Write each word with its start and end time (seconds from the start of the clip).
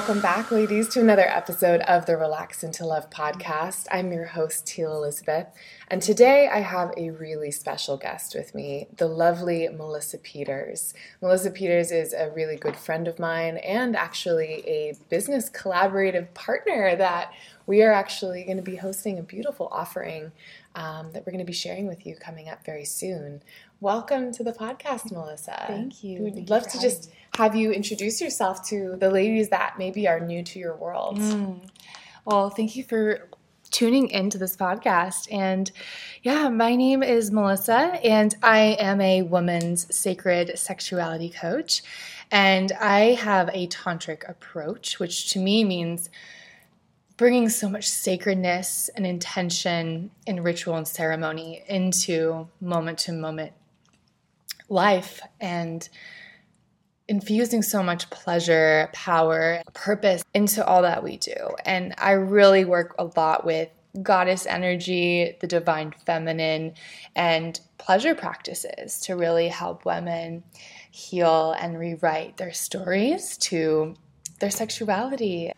Welcome 0.00 0.22
back, 0.22 0.50
ladies, 0.50 0.88
to 0.88 1.00
another 1.00 1.28
episode 1.28 1.82
of 1.82 2.06
the 2.06 2.16
Relax 2.16 2.64
into 2.64 2.86
Love 2.86 3.10
podcast. 3.10 3.86
I'm 3.92 4.10
your 4.10 4.24
host, 4.24 4.66
Teal 4.66 4.96
Elizabeth, 4.96 5.48
and 5.88 6.00
today 6.00 6.48
I 6.48 6.60
have 6.60 6.94
a 6.96 7.10
really 7.10 7.50
special 7.50 7.98
guest 7.98 8.34
with 8.34 8.54
me, 8.54 8.86
the 8.96 9.06
lovely 9.06 9.68
Melissa 9.68 10.16
Peters. 10.16 10.94
Melissa 11.20 11.50
Peters 11.50 11.92
is 11.92 12.14
a 12.14 12.30
really 12.30 12.56
good 12.56 12.76
friend 12.76 13.08
of 13.08 13.18
mine 13.18 13.58
and 13.58 13.94
actually 13.94 14.66
a 14.66 14.94
business 15.10 15.50
collaborative 15.50 16.32
partner 16.32 16.96
that 16.96 17.34
we 17.66 17.82
are 17.82 17.92
actually 17.92 18.42
going 18.44 18.56
to 18.56 18.62
be 18.62 18.76
hosting 18.76 19.18
a 19.18 19.22
beautiful 19.22 19.68
offering 19.70 20.32
um, 20.74 21.12
that 21.12 21.26
we're 21.26 21.32
going 21.32 21.44
to 21.44 21.44
be 21.44 21.52
sharing 21.52 21.86
with 21.86 22.06
you 22.06 22.16
coming 22.16 22.48
up 22.48 22.64
very 22.64 22.86
soon. 22.86 23.42
Welcome 23.80 24.32
to 24.32 24.42
the 24.42 24.52
podcast, 24.52 25.12
Melissa. 25.12 25.64
Thank 25.66 26.02
you. 26.02 26.22
We'd 26.22 26.34
Thank 26.36 26.50
love 26.50 26.64
you 26.64 26.70
to 26.70 26.80
just 26.80 27.10
have 27.36 27.54
you 27.54 27.72
introduce 27.72 28.20
yourself 28.20 28.66
to 28.68 28.96
the 28.98 29.10
ladies 29.10 29.48
that 29.50 29.74
maybe 29.78 30.08
are 30.08 30.20
new 30.20 30.42
to 30.42 30.58
your 30.58 30.76
world. 30.76 31.18
Mm. 31.18 31.68
Well, 32.24 32.50
thank 32.50 32.76
you 32.76 32.84
for 32.84 33.28
tuning 33.70 34.10
into 34.10 34.36
this 34.36 34.56
podcast. 34.56 35.32
And 35.32 35.70
yeah, 36.22 36.48
my 36.48 36.74
name 36.74 37.02
is 37.02 37.30
Melissa, 37.30 37.98
and 38.04 38.34
I 38.42 38.76
am 38.80 39.00
a 39.00 39.22
woman's 39.22 39.94
sacred 39.94 40.58
sexuality 40.58 41.30
coach. 41.30 41.82
And 42.30 42.72
I 42.80 43.14
have 43.14 43.48
a 43.52 43.68
tantric 43.68 44.28
approach, 44.28 44.98
which 44.98 45.32
to 45.32 45.38
me 45.38 45.64
means 45.64 46.10
bringing 47.16 47.48
so 47.48 47.68
much 47.68 47.88
sacredness 47.88 48.88
and 48.96 49.06
intention 49.06 50.10
and 50.26 50.42
ritual 50.42 50.76
and 50.76 50.88
ceremony 50.88 51.62
into 51.68 52.48
moment 52.60 52.98
to 52.98 53.12
moment 53.12 53.52
life 54.68 55.20
and 55.40 55.88
infusing 57.10 57.60
so 57.60 57.82
much 57.82 58.08
pleasure, 58.10 58.88
power, 58.92 59.60
purpose 59.74 60.22
into 60.32 60.64
all 60.64 60.82
that 60.82 61.02
we 61.02 61.16
do. 61.16 61.34
And 61.66 61.92
I 61.98 62.12
really 62.12 62.64
work 62.64 62.94
a 63.00 63.10
lot 63.16 63.44
with 63.44 63.68
goddess 64.00 64.46
energy, 64.46 65.36
the 65.40 65.48
divine 65.48 65.92
feminine, 66.06 66.74
and 67.16 67.58
pleasure 67.78 68.14
practices 68.14 69.00
to 69.00 69.16
really 69.16 69.48
help 69.48 69.84
women 69.84 70.44
heal 70.92 71.50
and 71.58 71.76
rewrite 71.80 72.36
their 72.36 72.52
stories 72.52 73.36
to 73.38 73.96
their 74.38 74.52
sexuality. 74.52 75.50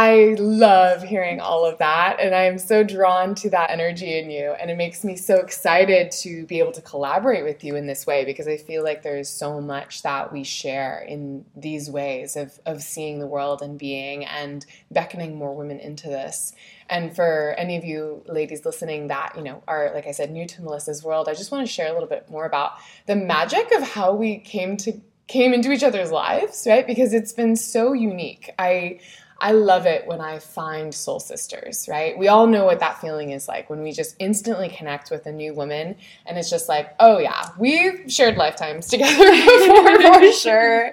I 0.00 0.36
love 0.38 1.02
hearing 1.02 1.40
all 1.40 1.64
of 1.64 1.78
that, 1.78 2.20
and 2.20 2.32
I 2.32 2.44
am 2.44 2.56
so 2.58 2.84
drawn 2.84 3.34
to 3.34 3.50
that 3.50 3.70
energy 3.70 4.16
in 4.16 4.30
you. 4.30 4.52
And 4.52 4.70
it 4.70 4.76
makes 4.76 5.02
me 5.02 5.16
so 5.16 5.38
excited 5.38 6.12
to 6.22 6.46
be 6.46 6.60
able 6.60 6.70
to 6.70 6.80
collaborate 6.80 7.42
with 7.42 7.64
you 7.64 7.74
in 7.74 7.88
this 7.88 8.06
way 8.06 8.24
because 8.24 8.46
I 8.46 8.58
feel 8.58 8.84
like 8.84 9.02
there's 9.02 9.28
so 9.28 9.60
much 9.60 10.02
that 10.02 10.32
we 10.32 10.44
share 10.44 11.00
in 11.00 11.46
these 11.56 11.90
ways 11.90 12.36
of, 12.36 12.60
of 12.64 12.80
seeing 12.80 13.18
the 13.18 13.26
world 13.26 13.60
and 13.60 13.76
being 13.76 14.24
and 14.24 14.64
beckoning 14.92 15.34
more 15.34 15.52
women 15.52 15.80
into 15.80 16.06
this. 16.06 16.52
And 16.88 17.12
for 17.16 17.56
any 17.58 17.76
of 17.76 17.84
you 17.84 18.22
ladies 18.28 18.64
listening 18.64 19.08
that, 19.08 19.32
you 19.34 19.42
know, 19.42 19.64
are, 19.66 19.90
like 19.92 20.06
I 20.06 20.12
said, 20.12 20.30
new 20.30 20.46
to 20.46 20.62
Melissa's 20.62 21.02
world, 21.02 21.28
I 21.28 21.34
just 21.34 21.50
want 21.50 21.66
to 21.66 21.72
share 21.72 21.90
a 21.90 21.92
little 21.92 22.08
bit 22.08 22.30
more 22.30 22.46
about 22.46 22.74
the 23.06 23.16
magic 23.16 23.72
of 23.72 23.82
how 23.82 24.14
we 24.14 24.38
came 24.38 24.76
to 24.76 25.00
came 25.26 25.52
into 25.52 25.70
each 25.70 25.82
other's 25.82 26.10
lives, 26.10 26.66
right? 26.66 26.86
Because 26.86 27.12
it's 27.12 27.34
been 27.34 27.54
so 27.54 27.92
unique. 27.92 28.50
I 28.58 29.00
I 29.40 29.52
love 29.52 29.86
it 29.86 30.06
when 30.06 30.20
I 30.20 30.40
find 30.40 30.92
soul 30.92 31.20
sisters, 31.20 31.86
right? 31.88 32.18
We 32.18 32.26
all 32.26 32.48
know 32.48 32.64
what 32.64 32.80
that 32.80 33.00
feeling 33.00 33.30
is 33.30 33.46
like 33.46 33.70
when 33.70 33.82
we 33.82 33.92
just 33.92 34.16
instantly 34.18 34.68
connect 34.68 35.12
with 35.12 35.26
a 35.26 35.32
new 35.32 35.54
woman 35.54 35.94
and 36.26 36.36
it's 36.36 36.50
just 36.50 36.68
like, 36.68 36.94
oh 36.98 37.18
yeah, 37.18 37.50
we've 37.56 38.02
shared 38.08 38.36
lifetimes 38.36 38.86
together 38.88 39.30
before 39.30 40.02
for 40.02 40.32
sure. 40.32 40.92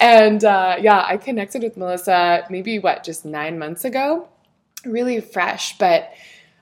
And 0.00 0.44
uh, 0.44 0.76
yeah, 0.80 1.04
I 1.06 1.16
connected 1.18 1.62
with 1.62 1.76
Melissa 1.76 2.44
maybe 2.50 2.80
what, 2.80 3.04
just 3.04 3.24
nine 3.24 3.58
months 3.58 3.84
ago? 3.84 4.28
Really 4.84 5.20
fresh, 5.20 5.78
but 5.78 6.12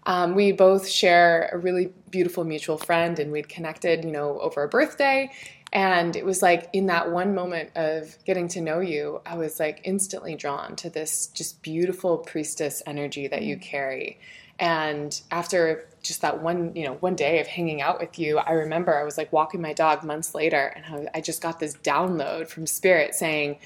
um, 0.04 0.34
we 0.34 0.52
both 0.52 0.86
share 0.86 1.48
a 1.52 1.58
really 1.58 1.92
beautiful 2.10 2.44
mutual 2.44 2.78
friend 2.78 3.18
and 3.18 3.32
we'd 3.32 3.48
connected, 3.48 4.04
you 4.04 4.12
know, 4.12 4.38
over 4.40 4.62
a 4.62 4.68
birthday 4.68 5.30
and 5.76 6.16
it 6.16 6.24
was 6.24 6.40
like 6.40 6.70
in 6.72 6.86
that 6.86 7.12
one 7.12 7.34
moment 7.34 7.68
of 7.76 8.16
getting 8.24 8.48
to 8.48 8.62
know 8.62 8.80
you, 8.80 9.20
I 9.26 9.36
was 9.36 9.60
like 9.60 9.82
instantly 9.84 10.34
drawn 10.34 10.74
to 10.76 10.88
this 10.88 11.26
just 11.26 11.60
beautiful 11.60 12.16
priestess 12.16 12.82
energy 12.86 13.28
that 13.28 13.42
you 13.42 13.58
mm. 13.58 13.60
carry. 13.60 14.18
And 14.58 15.20
after 15.30 15.86
just 16.02 16.22
that 16.22 16.42
one, 16.42 16.74
you 16.74 16.86
know, 16.86 16.94
one 16.94 17.14
day 17.14 17.40
of 17.40 17.46
hanging 17.46 17.82
out 17.82 18.00
with 18.00 18.18
you, 18.18 18.38
I 18.38 18.52
remember 18.52 18.98
I 18.98 19.04
was 19.04 19.18
like 19.18 19.30
walking 19.34 19.60
my 19.60 19.74
dog 19.74 20.02
months 20.02 20.34
later 20.34 20.74
and 20.74 21.10
I 21.12 21.20
just 21.20 21.42
got 21.42 21.60
this 21.60 21.76
download 21.76 22.48
from 22.48 22.66
spirit 22.66 23.14
saying, 23.14 23.58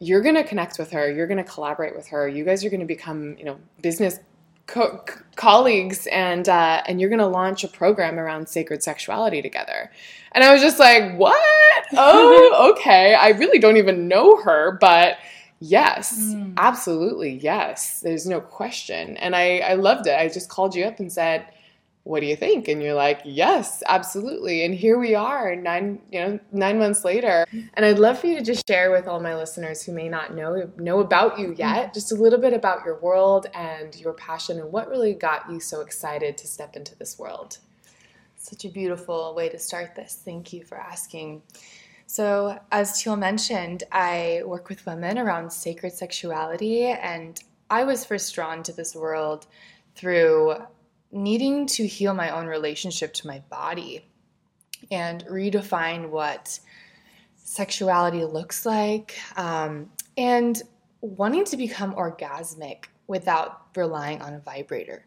you're 0.00 0.22
going 0.22 0.36
to 0.36 0.44
connect 0.44 0.78
with 0.78 0.90
her, 0.92 1.12
you're 1.12 1.26
going 1.26 1.36
to 1.36 1.44
collaborate 1.44 1.94
with 1.94 2.08
her, 2.08 2.26
you 2.26 2.46
guys 2.46 2.64
are 2.64 2.70
going 2.70 2.80
to 2.80 2.86
become, 2.86 3.36
you 3.36 3.44
know, 3.44 3.58
business 3.82 4.18
co- 4.66 5.04
colleagues 5.36 6.06
and 6.08 6.48
uh, 6.48 6.82
and 6.86 7.00
you're 7.00 7.10
going 7.10 7.18
to 7.18 7.26
launch 7.26 7.64
a 7.64 7.68
program 7.68 8.18
around 8.18 8.48
sacred 8.48 8.82
sexuality 8.82 9.42
together. 9.42 9.90
And 10.32 10.42
i 10.42 10.52
was 10.52 10.62
just 10.62 10.78
like 10.78 11.16
what? 11.16 11.38
Oh 11.94 12.72
okay. 12.74 13.14
I 13.14 13.30
really 13.30 13.58
don't 13.58 13.76
even 13.76 14.08
know 14.08 14.40
her 14.42 14.78
but 14.80 15.18
yes 15.60 16.34
mm. 16.34 16.54
absolutely 16.56 17.34
yes. 17.34 18.00
There's 18.00 18.26
no 18.26 18.40
question. 18.40 19.16
And 19.18 19.36
i 19.36 19.58
i 19.58 19.74
loved 19.74 20.06
it. 20.06 20.18
I 20.18 20.28
just 20.28 20.48
called 20.48 20.74
you 20.74 20.84
up 20.84 21.00
and 21.00 21.12
said 21.12 21.46
what 22.04 22.20
do 22.20 22.26
you 22.26 22.34
think? 22.34 22.66
And 22.66 22.82
you're 22.82 22.94
like 22.94 23.20
yes 23.24 23.82
absolutely. 23.86 24.64
And 24.64 24.74
here 24.74 24.98
we 24.98 25.14
are 25.14 25.54
nine 25.54 26.00
you 26.10 26.20
know 26.20 26.40
nine 26.50 26.78
months 26.78 27.04
later. 27.04 27.46
And 27.74 27.86
i'd 27.86 27.98
love 27.98 28.18
for 28.18 28.26
you 28.26 28.36
to 28.36 28.44
just 28.44 28.66
share 28.66 28.90
with 28.90 29.06
all 29.06 29.20
my 29.20 29.36
listeners 29.36 29.82
who 29.82 29.92
may 29.92 30.08
not 30.08 30.34
know 30.34 30.70
know 30.76 31.00
about 31.00 31.38
you 31.38 31.48
mm-hmm. 31.48 31.60
yet 31.60 31.94
just 31.94 32.12
a 32.12 32.16
little 32.16 32.40
bit 32.40 32.52
about 32.52 32.84
your 32.84 32.98
world 32.98 33.46
and 33.54 33.94
your 33.96 34.14
passion 34.14 34.58
and 34.58 34.72
what 34.72 34.88
really 34.88 35.14
got 35.14 35.50
you 35.50 35.60
so 35.60 35.80
excited 35.80 36.36
to 36.38 36.46
step 36.46 36.76
into 36.76 36.96
this 36.96 37.18
world. 37.18 37.58
Such 38.36 38.64
a 38.64 38.68
beautiful 38.68 39.34
way 39.36 39.48
to 39.48 39.58
start 39.58 39.94
this. 39.94 40.20
Thank 40.24 40.52
you 40.52 40.64
for 40.64 40.78
asking. 40.78 41.42
So 42.06 42.58
as 42.72 43.00
teal 43.00 43.16
mentioned 43.16 43.84
i 43.92 44.42
work 44.44 44.68
with 44.68 44.84
women 44.86 45.18
around 45.18 45.52
sacred 45.52 45.92
sexuality 45.92 46.86
and 46.86 47.40
i 47.70 47.84
was 47.84 48.04
first 48.04 48.34
drawn 48.34 48.62
to 48.64 48.72
this 48.72 48.94
world 48.94 49.46
through 49.94 50.56
needing 51.12 51.66
to 51.66 51.86
heal 51.86 52.14
my 52.14 52.30
own 52.30 52.46
relationship 52.46 53.12
to 53.14 53.26
my 53.26 53.38
body 53.50 54.04
and 54.90 55.24
redefine 55.26 56.08
what 56.08 56.58
sexuality 57.36 58.24
looks 58.24 58.64
like 58.64 59.18
um, 59.36 59.90
and 60.16 60.62
wanting 61.00 61.44
to 61.44 61.56
become 61.56 61.94
orgasmic 61.94 62.84
without 63.06 63.66
relying 63.76 64.22
on 64.22 64.34
a 64.34 64.40
vibrator. 64.40 65.04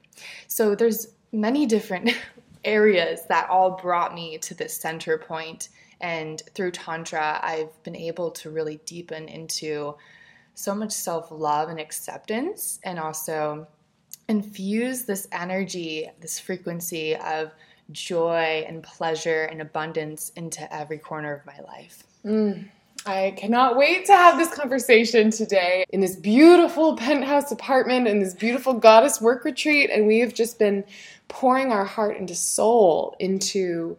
So 0.48 0.76
there's 0.76 1.08
many 1.32 1.66
different 1.66 2.12
areas 2.64 3.22
that 3.30 3.50
all 3.50 3.72
brought 3.72 4.14
me 4.14 4.38
to 4.40 4.54
this 4.54 4.76
center 4.76 5.18
point 5.18 5.70
and 6.02 6.42
through 6.54 6.72
tantra 6.72 7.40
i've 7.44 7.84
been 7.84 7.96
able 7.96 8.32
to 8.32 8.50
really 8.50 8.80
deepen 8.86 9.28
into 9.28 9.96
so 10.56 10.74
much 10.74 10.92
self-love 10.92 11.70
and 11.70 11.80
acceptance 11.80 12.80
and 12.84 12.98
also 12.98 13.68
infuse 14.28 15.06
this 15.06 15.28
energy, 15.32 16.10
this 16.20 16.40
frequency 16.40 17.16
of 17.16 17.52
joy 17.92 18.66
and 18.68 18.82
pleasure 18.82 19.44
and 19.44 19.62
abundance 19.62 20.32
into 20.36 20.74
every 20.74 20.98
corner 20.98 21.34
of 21.34 21.46
my 21.46 21.60
life. 21.68 22.04
Mm. 22.26 22.70
I 23.06 23.36
cannot 23.38 23.78
wait 23.78 24.06
to 24.08 24.14
have 24.14 24.38
this 24.38 24.52
conversation 24.52 25.30
today 25.30 25.86
in 25.90 26.02
this 26.02 26.16
beautiful 26.16 26.96
penthouse 26.96 27.52
apartment 27.52 28.08
in 28.08 28.20
this 28.20 28.34
beautiful 28.34 28.74
goddess 28.74 29.22
work 29.22 29.46
retreat. 29.46 29.92
And 29.92 30.08
we 30.08 30.20
have 30.20 30.34
just 30.34 30.58
been 30.58 30.84
pouring 31.28 31.72
our 31.72 31.86
heart 31.86 32.18
and 32.18 32.30
soul 32.36 33.16
into 33.20 33.98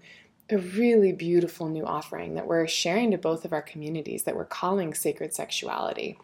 a 0.50 0.58
really 0.58 1.12
beautiful 1.12 1.69
new 1.69 1.84
offering 1.84 2.34
that 2.34 2.49
we're 2.49 2.67
sharing 2.67 3.12
to 3.12 3.19
both 3.19 3.44
of 3.44 3.52
our 3.52 3.62
communities 3.62 4.25
that 4.25 4.34
we're 4.34 4.44
calling 4.44 4.93
Sacred 4.93 5.34
Sexuality 5.34 6.19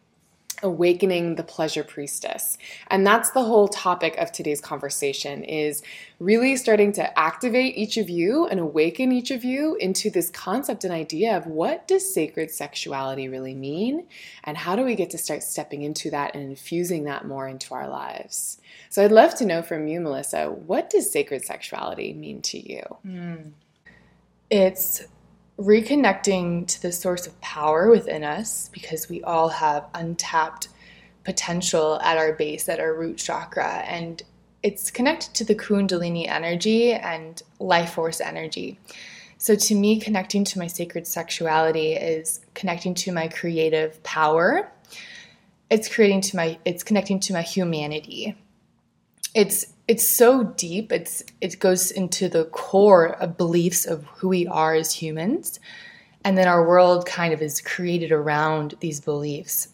awakening 0.63 1.35
the 1.35 1.43
pleasure 1.43 1.85
priestess. 1.85 2.59
And 2.89 3.07
that's 3.07 3.31
the 3.31 3.43
whole 3.43 3.69
topic 3.69 4.17
of 4.17 4.33
today's 4.33 4.61
conversation 4.61 5.45
is 5.45 5.83
really 6.19 6.57
starting 6.57 6.93
to 6.93 7.19
activate 7.19 7.77
each 7.77 7.97
of 7.97 8.09
you 8.09 8.47
and 8.47 8.61
awaken 8.61 9.13
each 9.13 9.31
of 9.31 9.45
you 9.45 9.77
into 9.77 10.11
this 10.11 10.31
concept 10.31 10.85
and 10.85 10.93
idea 10.93 11.37
of 11.37 11.47
what 11.47 11.89
does 11.89 12.13
sacred 12.13 12.51
sexuality 12.51 13.29
really 13.29 13.55
mean? 13.55 14.07
And 14.45 14.57
how 14.57 14.77
do 14.77 14.85
we 14.85 14.95
get 14.95 15.11
to 15.11 15.19
start 15.19 15.43
stepping 15.43 15.83
into 15.83 16.11
that 16.11 16.35
and 16.35 16.45
infusing 16.45 17.05
that 17.05 17.27
more 17.27 17.49
into 17.49 17.75
our 17.75 17.89
lives? 17.89 18.61
So 18.89 19.05
i'd 19.05 19.13
love 19.13 19.35
to 19.37 19.47
know 19.47 19.63
from 19.63 19.89
you 19.89 20.01
melissa 20.01 20.51
what 20.51 20.91
does 20.91 21.11
sacred 21.11 21.45
sexuality 21.45 22.13
mean 22.13 22.43
to 22.43 22.59
you? 22.59 22.83
Mm. 23.07 23.53
it's 24.51 25.05
reconnecting 25.59 26.67
to 26.67 26.83
the 26.83 26.93
source 26.93 27.27
of 27.27 27.41
power 27.41 27.91
within 27.91 28.25
us 28.25 28.71
because 28.73 29.09
we 29.09 29.23
all 29.23 29.49
have 29.49 29.87
untapped 29.95 30.69
potential 31.25 32.01
at 32.03 32.19
our 32.19 32.33
base, 32.33 32.69
at 32.69 32.81
our 32.81 32.95
root 32.95 33.19
chakra. 33.19 33.85
And 33.87 34.23
it's 34.63 34.91
connected 34.91 35.35
to 35.35 35.45
the 35.45 35.55
Kundalini 35.55 36.29
energy 36.29 36.93
and 36.93 37.43
life 37.59 37.95
force 37.95 38.21
energy. 38.21 38.79
So, 39.39 39.57
to 39.57 39.75
me, 39.75 39.99
connecting 40.01 40.45
to 40.45 40.59
my 40.59 40.69
sacred 40.69 41.07
sexuality 41.07 41.95
is 41.95 42.41
connecting 42.55 42.95
to 42.95 43.13
my 43.13 43.27
creative 43.29 44.01
power. 44.05 44.71
it's 45.69 45.89
creating 45.93 46.21
to 46.21 46.37
my 46.37 46.59
it's 46.65 46.85
connecting 46.85 47.19
to 47.21 47.33
my 47.33 47.43
humanity. 47.43 48.37
It's 49.35 49.67
it's 49.93 50.09
so 50.09 50.43
deep. 50.43 50.91
It's 50.91 51.23
it 51.43 51.59
goes 51.59 51.91
into 51.91 52.27
the 52.27 52.47
core 52.47 53.09
of 53.21 53.37
beliefs 53.37 53.85
of 53.85 54.05
who 54.05 54.29
we 54.31 54.47
are 54.47 54.75
as 54.75 54.95
humans. 54.95 55.61
And 56.25 56.39
then 56.39 56.49
our 56.49 56.67
world 56.67 57.05
kind 57.05 57.35
of 57.35 57.43
is 57.43 57.61
created 57.61 58.11
around 58.11 58.75
these 58.81 59.03
beliefs. 59.03 59.69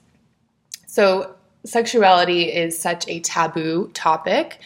So 0.89 1.37
sexuality 1.65 2.53
is 2.53 2.77
such 2.77 3.07
a 3.07 3.21
taboo 3.21 3.93
topic. 3.95 4.59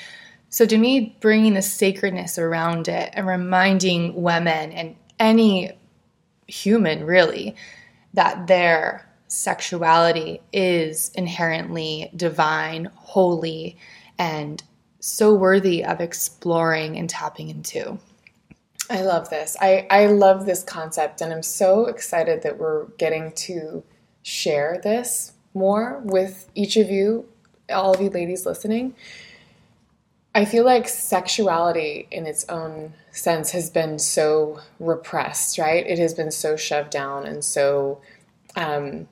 So 0.49 0.65
to 0.65 0.79
me, 0.79 1.19
bringing 1.21 1.53
the 1.53 1.61
sacredness 1.61 2.39
around 2.39 2.89
it 2.89 3.11
and 3.13 3.27
reminding 3.27 4.23
women 4.23 4.73
and 4.73 4.97
any 5.21 5.73
human 6.47 7.05
really 7.05 7.57
that 8.15 8.47
their 8.47 9.07
sexuality 9.29 10.41
is 10.51 11.11
inherently 11.15 12.11
divine, 12.17 12.89
holy, 12.95 13.77
and 14.19 14.63
so 15.03 15.35
worthy 15.35 15.85
of 15.85 16.01
exploring 16.01 16.97
and 16.97 17.11
tapping 17.11 17.51
into. 17.51 17.99
I 18.89 19.03
love 19.03 19.31
this. 19.31 19.57
I, 19.61 19.87
I 19.91 20.07
love 20.07 20.47
this 20.47 20.63
concept, 20.63 21.21
and 21.21 21.33
I'm 21.33 21.43
so 21.43 21.87
excited 21.87 22.43
that 22.43 22.59
we're 22.59 22.87
getting 22.99 23.33
to 23.33 23.83
share 24.23 24.81
this 24.83 25.33
more 25.55 26.01
with 26.05 26.49
each 26.55 26.77
of 26.77 26.89
you, 26.89 27.29
all 27.69 27.93
of 27.93 28.01
you 28.01 28.11
ladies 28.11 28.47
listening. 28.47 28.95
I 30.37 30.45
feel 30.45 30.65
like 30.65 30.89
sexuality 30.89 32.07
in 32.13 32.27
its 32.27 32.49
own 32.49 32.95
sense 33.11 33.51
has 33.51 33.71
been 33.71 33.99
so 33.99 34.61
repressed, 34.79 35.59
right? 35.59 35.85
It 35.85 35.99
has 35.99 36.15
been 36.15 36.31
so 36.31 36.57
shoved 36.57 36.91
down 36.91 37.27
and 37.27 37.45
so 37.45 38.01
um, 38.55 39.09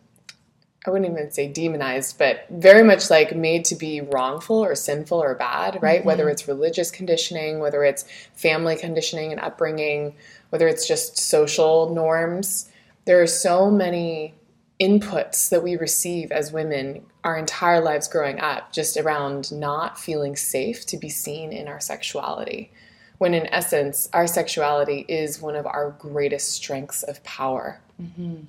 I 0.87 0.91
wouldn't 0.91 1.11
even 1.11 1.31
say 1.31 1.47
demonized, 1.47 2.17
but 2.17 2.47
very 2.49 2.83
much 2.83 3.11
like 3.11 3.37
made 3.37 3.67
to 3.67 3.75
be 3.75 4.01
wrongful 4.01 4.65
or 4.65 4.75
sinful 4.75 5.23
or 5.23 5.35
bad, 5.35 5.83
right? 5.83 5.99
Mm-hmm. 5.99 6.07
Whether 6.07 6.29
it's 6.31 6.49
religious 6.49 6.91
conditioning, 6.91 7.59
whether 7.59 7.85
it's 7.85 8.07
family 8.33 8.77
conditioning 8.77 9.31
and 9.31 9.41
upbringing, 9.41 10.15
whether 10.49 10.67
it's 10.69 10.89
just 10.89 11.19
social 11.19 11.95
norms. 11.95 12.71
There 13.05 13.21
are 13.21 13.27
so 13.27 13.71
many 13.71 14.35
inputs 14.81 15.51
that 15.51 15.63
we 15.63 15.77
receive 15.77 16.33
as 16.33 16.51
women 16.51 17.05
our 17.23 17.37
entire 17.37 17.83
lives 17.83 18.09
growing 18.09 18.41
up 18.41 18.73
just 18.73 18.97
around 18.97 19.53
not 19.53 19.99
feeling 19.99 20.35
safe 20.35 20.87
to 20.87 20.97
be 20.97 21.11
seen 21.11 21.53
in 21.53 21.69
our 21.69 21.81
sexuality. 21.81 22.73
When 23.19 23.35
in 23.35 23.47
essence, 23.49 24.09
our 24.15 24.27
sexuality 24.27 25.05
is 25.07 25.43
one 25.43 25.57
of 25.57 25.67
our 25.67 25.91
greatest 25.99 26.53
strengths 26.53 27.03
of 27.03 27.23
power. 27.23 27.83
Mm-hmm. 28.01 28.45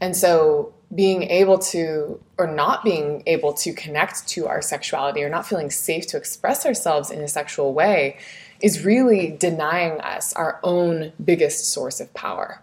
And 0.00 0.16
so 0.16 0.74
being 0.94 1.22
able 1.24 1.58
to 1.58 2.20
or 2.38 2.46
not 2.46 2.84
being 2.84 3.22
able 3.26 3.52
to 3.54 3.72
connect 3.72 4.28
to 4.28 4.46
our 4.46 4.60
sexuality 4.60 5.22
or 5.22 5.30
not 5.30 5.46
feeling 5.46 5.70
safe 5.70 6.06
to 6.08 6.16
express 6.16 6.66
ourselves 6.66 7.10
in 7.10 7.20
a 7.20 7.28
sexual 7.28 7.72
way 7.72 8.18
is 8.60 8.84
really 8.84 9.30
denying 9.38 10.00
us 10.00 10.32
our 10.34 10.60
own 10.62 11.12
biggest 11.22 11.72
source 11.72 12.00
of 12.00 12.12
power. 12.14 12.62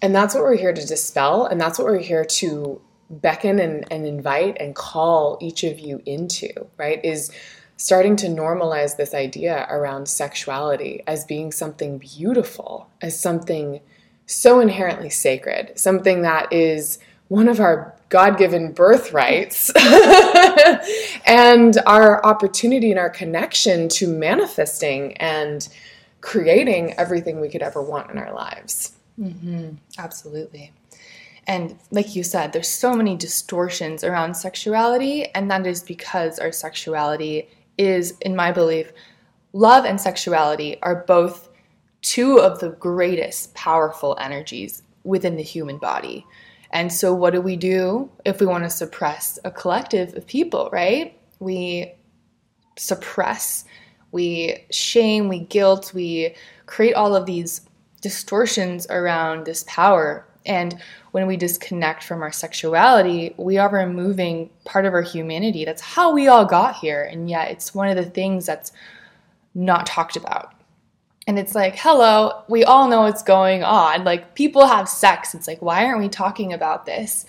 And 0.00 0.14
that's 0.14 0.34
what 0.34 0.42
we're 0.42 0.56
here 0.56 0.72
to 0.72 0.86
dispel, 0.86 1.46
and 1.46 1.60
that's 1.60 1.78
what 1.78 1.86
we're 1.86 1.98
here 1.98 2.24
to 2.24 2.80
beckon 3.08 3.60
and, 3.60 3.86
and 3.92 4.06
invite 4.06 4.56
and 4.58 4.74
call 4.74 5.38
each 5.40 5.64
of 5.64 5.78
you 5.78 6.02
into, 6.06 6.48
right? 6.76 7.04
Is 7.04 7.30
starting 7.76 8.16
to 8.16 8.26
normalize 8.26 8.96
this 8.96 9.14
idea 9.14 9.66
around 9.68 10.08
sexuality 10.08 11.02
as 11.06 11.24
being 11.24 11.52
something 11.52 11.98
beautiful, 11.98 12.88
as 13.00 13.18
something 13.18 13.80
so 14.26 14.60
inherently 14.60 15.10
sacred, 15.10 15.78
something 15.78 16.22
that 16.22 16.52
is 16.52 16.98
one 17.32 17.48
of 17.48 17.60
our 17.60 17.94
God 18.10 18.36
given 18.36 18.72
birthrights 18.72 19.70
and 21.26 21.78
our 21.86 22.22
opportunity 22.26 22.90
and 22.90 23.00
our 23.00 23.08
connection 23.08 23.88
to 23.88 24.06
manifesting 24.06 25.16
and 25.16 25.66
creating 26.20 26.92
everything 26.98 27.40
we 27.40 27.48
could 27.48 27.62
ever 27.62 27.80
want 27.80 28.10
in 28.10 28.18
our 28.18 28.34
lives. 28.34 28.92
Mm-hmm. 29.18 29.76
Absolutely. 29.96 30.72
And 31.46 31.78
like 31.90 32.14
you 32.14 32.22
said, 32.22 32.52
there's 32.52 32.68
so 32.68 32.94
many 32.94 33.16
distortions 33.16 34.04
around 34.04 34.34
sexuality, 34.34 35.34
and 35.34 35.50
that 35.50 35.66
is 35.66 35.82
because 35.82 36.38
our 36.38 36.52
sexuality 36.52 37.48
is, 37.78 38.18
in 38.20 38.36
my 38.36 38.52
belief, 38.52 38.92
love 39.54 39.86
and 39.86 39.98
sexuality 39.98 40.76
are 40.82 41.02
both 41.06 41.48
two 42.02 42.40
of 42.40 42.60
the 42.60 42.72
greatest 42.72 43.54
powerful 43.54 44.18
energies 44.20 44.82
within 45.02 45.36
the 45.36 45.42
human 45.42 45.78
body. 45.78 46.26
And 46.72 46.92
so, 46.92 47.12
what 47.14 47.32
do 47.32 47.40
we 47.40 47.56
do 47.56 48.10
if 48.24 48.40
we 48.40 48.46
want 48.46 48.64
to 48.64 48.70
suppress 48.70 49.38
a 49.44 49.50
collective 49.50 50.14
of 50.16 50.26
people, 50.26 50.70
right? 50.72 51.18
We 51.38 51.92
suppress, 52.78 53.64
we 54.10 54.64
shame, 54.70 55.28
we 55.28 55.40
guilt, 55.40 55.92
we 55.94 56.34
create 56.66 56.94
all 56.94 57.14
of 57.14 57.26
these 57.26 57.62
distortions 58.00 58.86
around 58.88 59.44
this 59.44 59.64
power. 59.68 60.26
And 60.46 60.80
when 61.12 61.26
we 61.26 61.36
disconnect 61.36 62.02
from 62.02 62.22
our 62.22 62.32
sexuality, 62.32 63.34
we 63.36 63.58
are 63.58 63.68
removing 63.68 64.50
part 64.64 64.86
of 64.86 64.94
our 64.94 65.02
humanity. 65.02 65.64
That's 65.64 65.82
how 65.82 66.12
we 66.12 66.26
all 66.26 66.46
got 66.46 66.76
here. 66.76 67.04
And 67.04 67.28
yet, 67.28 67.50
it's 67.50 67.74
one 67.74 67.88
of 67.88 67.96
the 67.96 68.10
things 68.10 68.46
that's 68.46 68.72
not 69.54 69.84
talked 69.84 70.16
about 70.16 70.54
and 71.26 71.38
it's 71.38 71.54
like 71.54 71.76
hello 71.76 72.42
we 72.48 72.64
all 72.64 72.88
know 72.88 73.02
what's 73.02 73.22
going 73.22 73.62
on. 73.62 74.04
Like 74.04 74.34
people 74.34 74.66
have 74.66 74.88
sex. 74.88 75.34
It's 75.34 75.46
like 75.46 75.62
why 75.62 75.84
aren't 75.84 76.00
we 76.00 76.08
talking 76.08 76.52
about 76.52 76.86
this? 76.86 77.26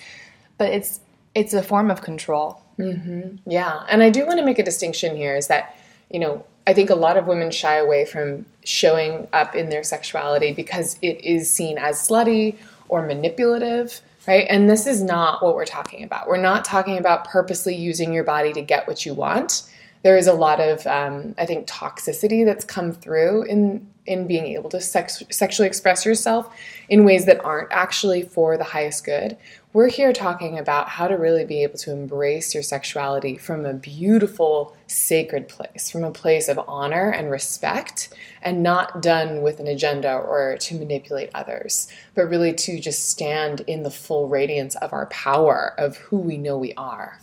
But 0.58 0.72
it's 0.72 1.00
it's 1.36 1.54
a 1.54 1.64
form 1.64 1.90
of 1.90 2.02
control. 2.02 2.62
Mm-hmm. 2.80 3.50
yeah. 3.50 3.86
And 3.88 4.02
i 4.02 4.10
do 4.10 4.26
want 4.26 4.40
to 4.40 4.46
make 4.46 4.60
a 4.60 4.64
distinction 4.64 5.16
here 5.16 5.36
is 5.36 5.48
that 5.48 5.76
you 6.10 6.20
know 6.20 6.44
i 6.66 6.74
think 6.74 6.90
a 6.90 6.96
lot 6.96 7.18
of 7.18 7.28
women 7.28 7.52
shy 7.52 7.76
away 7.76 8.04
from 8.04 8.48
showing 8.64 9.28
up 9.32 9.56
in 9.56 9.70
their 9.70 9.84
sexuality 9.84 10.54
because 10.54 10.98
it 11.04 11.24
is 11.24 11.52
seen 11.52 11.78
as 11.78 11.98
slutty 11.98 12.58
or 12.90 13.06
manipulative 13.06 14.02
right? 14.28 14.48
And 14.50 14.70
this 14.70 14.88
is 14.88 15.02
not 15.02 15.44
what 15.44 15.56
we're 15.56 15.66
talking 15.66 16.04
about. 16.04 16.28
We're 16.28 16.38
not 16.38 16.66
talking 16.66 16.98
about 16.98 17.26
purposely 17.26 17.76
using 17.76 18.14
your 18.14 18.24
body 18.24 18.54
to 18.54 18.62
get 18.62 18.88
what 18.88 19.06
you 19.06 19.14
want 19.14 19.64
there 20.04 20.18
is 20.18 20.28
a 20.28 20.34
lot 20.34 20.60
of 20.60 20.86
um, 20.86 21.34
I 21.38 21.46
think 21.46 21.68
toxicity 21.68 22.46
that's 22.46 22.66
come 22.66 22.92
through 22.92 23.44
in 23.44 23.88
in 24.06 24.28
being 24.28 24.48
able 24.48 24.70
to 24.70 24.82
sex, 24.82 25.24
sexually 25.30 25.66
express 25.66 26.06
yourself 26.06 26.54
in 26.90 27.06
ways 27.06 27.26
that 27.26 27.44
aren't 27.44 27.72
actually 27.72 28.22
for 28.22 28.58
the 28.58 28.64
highest 28.66 29.06
good. 29.06 29.38
We're 29.72 29.90
here 29.90 30.12
talking 30.12 30.60
about 30.60 30.90
how 30.90 31.08
to 31.08 31.16
really 31.16 31.46
be 31.46 31.64
able 31.64 31.78
to 31.80 31.94
embrace 31.94 32.54
your 32.54 32.64
sexuality 32.64 33.38
from 33.38 33.66
a 33.66 33.74
beautiful, 33.74 34.76
sacred 34.88 35.48
place, 35.48 35.90
from 35.90 36.04
a 36.04 36.12
place 36.12 36.50
of 36.50 36.60
honor 36.68 37.12
and 37.12 37.32
respect, 37.32 38.14
and 38.42 38.62
not 38.62 39.02
done 39.02 39.42
with 39.42 39.62
an 39.62 39.68
agenda 39.68 40.14
or 40.14 40.58
to 40.58 40.76
manipulate 40.76 41.30
others, 41.34 41.88
but 42.14 42.24
really 42.24 42.54
to 42.54 42.80
just 42.80 43.10
stand 43.10 43.62
in 43.68 43.84
the 43.84 43.90
full 43.90 44.28
radiance 44.28 44.76
of 44.76 44.92
our 44.92 45.06
power 45.06 45.74
of 45.78 45.96
who 45.96 46.18
we 46.18 46.38
know 46.38 46.58
we 46.58 46.74
are 46.74 47.20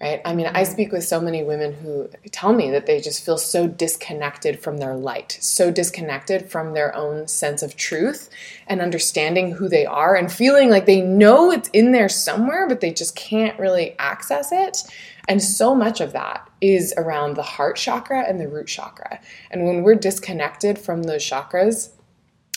right? 0.00 0.20
I 0.24 0.34
mean, 0.34 0.46
I 0.46 0.62
mm-hmm. 0.62 0.72
speak 0.72 0.92
with 0.92 1.04
so 1.04 1.20
many 1.20 1.42
women 1.42 1.72
who 1.72 2.08
tell 2.30 2.52
me 2.52 2.70
that 2.70 2.86
they 2.86 3.00
just 3.00 3.24
feel 3.24 3.38
so 3.38 3.66
disconnected 3.66 4.60
from 4.60 4.76
their 4.76 4.94
light, 4.94 5.38
so 5.40 5.70
disconnected 5.70 6.50
from 6.50 6.74
their 6.74 6.94
own 6.94 7.28
sense 7.28 7.62
of 7.62 7.76
truth 7.76 8.28
and 8.66 8.80
understanding 8.80 9.52
who 9.52 9.68
they 9.68 9.86
are 9.86 10.14
and 10.14 10.30
feeling 10.30 10.68
like 10.68 10.86
they 10.86 11.00
know 11.00 11.50
it's 11.50 11.70
in 11.70 11.92
there 11.92 12.08
somewhere, 12.08 12.68
but 12.68 12.80
they 12.80 12.92
just 12.92 13.16
can't 13.16 13.58
really 13.58 13.96
access 13.98 14.52
it. 14.52 14.82
And 15.28 15.42
so 15.42 15.74
much 15.74 16.00
of 16.00 16.12
that 16.12 16.48
is 16.60 16.94
around 16.96 17.34
the 17.34 17.42
heart 17.42 17.76
chakra 17.76 18.20
and 18.20 18.40
the 18.40 18.48
root 18.48 18.68
chakra. 18.68 19.20
And 19.50 19.64
when 19.64 19.82
we're 19.82 19.96
disconnected 19.96 20.78
from 20.78 21.04
those 21.04 21.24
chakras, 21.24 21.90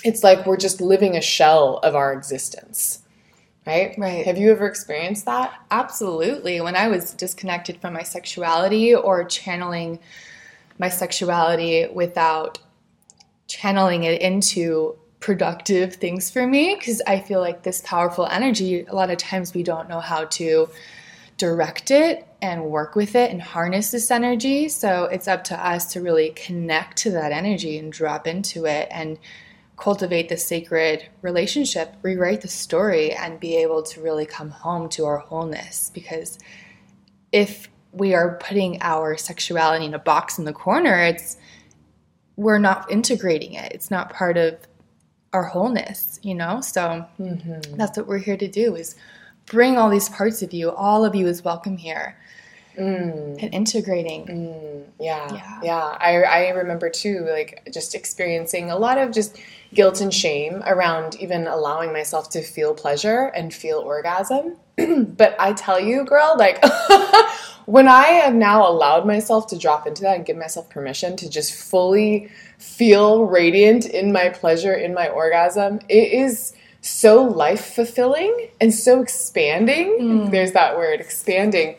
it's 0.04 0.24
like 0.24 0.46
we're 0.46 0.58
just 0.58 0.80
living 0.80 1.16
a 1.16 1.22
shell 1.22 1.78
of 1.78 1.96
our 1.96 2.14
existence 2.14 3.02
right? 3.70 3.94
Right. 4.00 4.26
Have 4.26 4.40
you 4.40 4.52
ever 4.52 4.66
experienced 4.66 5.26
that? 5.26 5.54
Absolutely. 5.70 6.60
When 6.60 6.76
I 6.76 6.88
was 6.88 7.14
disconnected 7.14 7.80
from 7.80 7.94
my 7.94 8.02
sexuality 8.02 8.96
or 8.96 9.24
channeling 9.26 10.00
my 10.80 10.90
sexuality 10.90 11.88
without 11.94 12.58
channeling 13.48 14.06
it 14.06 14.22
into 14.22 14.98
productive 15.20 15.96
things 15.96 16.32
for 16.32 16.48
me, 16.48 16.76
because 16.76 17.00
I 17.06 17.20
feel 17.20 17.42
like 17.42 17.62
this 17.62 17.82
powerful 17.86 18.26
energy, 18.26 18.86
a 18.86 18.96
lot 18.96 19.12
of 19.12 19.18
times 19.20 19.54
we 19.54 19.62
don't 19.62 19.88
know 19.88 20.00
how 20.00 20.26
to 20.26 20.70
direct 21.38 21.92
it 21.92 22.28
and 22.42 22.66
work 22.66 22.96
with 22.96 23.16
it 23.16 23.30
and 23.30 23.42
harness 23.42 23.92
this 23.92 24.10
energy. 24.10 24.68
So 24.68 25.04
it's 25.06 25.28
up 25.28 25.44
to 25.46 25.68
us 25.68 25.94
to 25.94 26.02
really 26.02 26.32
connect 26.32 26.98
to 27.00 27.12
that 27.12 27.32
energy 27.32 27.78
and 27.78 27.92
drop 27.92 28.26
into 28.26 28.66
it 28.66 28.88
and 28.90 29.20
cultivate 29.80 30.30
the 30.30 30.38
sacred 30.38 31.08
relationship, 31.22 31.96
rewrite 32.02 32.42
the 32.42 32.48
story, 32.48 33.14
and 33.14 33.40
be 33.40 33.56
able 33.58 33.82
to 33.84 34.02
really 34.02 34.26
come 34.26 34.50
home 34.50 34.90
to 34.90 35.06
our 35.06 35.18
wholeness. 35.18 35.90
Because 35.94 36.38
if 37.32 37.70
we 37.92 38.14
are 38.14 38.38
putting 38.38 38.78
our 38.82 39.18
sexuality 39.18 39.86
in 39.86 39.94
a 39.94 40.00
box 40.00 40.38
in 40.38 40.46
the 40.46 40.54
corner, 40.54 41.04
it's 41.04 41.38
we're 42.36 42.60
not 42.60 42.90
integrating 42.92 43.54
it. 43.54 43.72
It's 43.72 43.90
not 43.90 44.14
part 44.14 44.38
of 44.38 44.58
our 45.34 45.44
wholeness, 45.44 46.20
you 46.24 46.36
know? 46.36 46.62
So 46.62 47.06
mm-hmm. 47.20 47.76
that's 47.76 47.98
what 47.98 48.08
we're 48.08 48.18
here 48.18 48.38
to 48.38 48.48
do 48.48 48.76
is 48.76 48.96
bring 49.46 49.78
all 49.78 49.90
these 49.90 50.10
parts 50.10 50.42
of 50.42 50.54
you. 50.54 50.72
All 50.72 51.06
of 51.06 51.16
you 51.16 51.28
is 51.28 51.44
welcome 51.44 51.78
here. 51.78 52.18
Mm. 52.80 53.44
And 53.44 53.54
integrating. 53.54 54.26
Mm, 54.26 54.84
yeah, 55.00 55.34
Yeah. 55.34 55.60
yeah. 55.64 55.98
I, 56.00 56.22
I 56.24 56.50
remember 56.50 56.90
too, 56.90 57.28
like 57.30 57.68
just 57.74 57.94
experiencing 57.96 58.72
a 58.72 58.78
lot 58.78 58.98
of 58.98 59.12
just 59.12 59.38
guilt 59.74 60.02
and 60.02 60.14
shame 60.14 60.64
around 60.66 61.16
even 61.20 61.46
allowing 61.46 61.92
myself 61.94 62.30
to 62.32 62.42
feel 62.42 62.74
pleasure 62.74 63.26
and 63.36 63.54
feel 63.54 63.80
orgasm. 63.80 64.56
but 65.18 65.36
I 65.40 65.54
tell 65.54 65.80
you, 65.80 66.06
girl, 66.06 66.36
like 66.38 66.64
when 67.66 67.88
I 67.88 68.06
have 68.24 68.34
now 68.34 68.68
allowed 68.68 69.06
myself 69.06 69.48
to 69.48 69.58
drop 69.58 69.86
into 69.86 70.02
that 70.04 70.16
and 70.16 70.26
give 70.26 70.38
myself 70.38 70.70
permission 70.70 71.18
to 71.18 71.30
just 71.30 71.54
fully 71.54 72.30
feel 72.58 73.26
radiant 73.26 73.86
in 73.86 74.12
my 74.12 74.30
pleasure, 74.30 74.74
in 74.74 74.94
my 74.94 75.08
orgasm, 75.10 75.80
it 75.90 76.12
is 76.14 76.54
so 76.82 77.22
life 77.24 77.74
fulfilling 77.76 78.50
and 78.62 78.74
so 78.74 79.02
expanding. 79.02 80.32
There's 80.32 80.54
that 80.54 80.78
word, 80.78 81.02
expanding. 81.02 81.76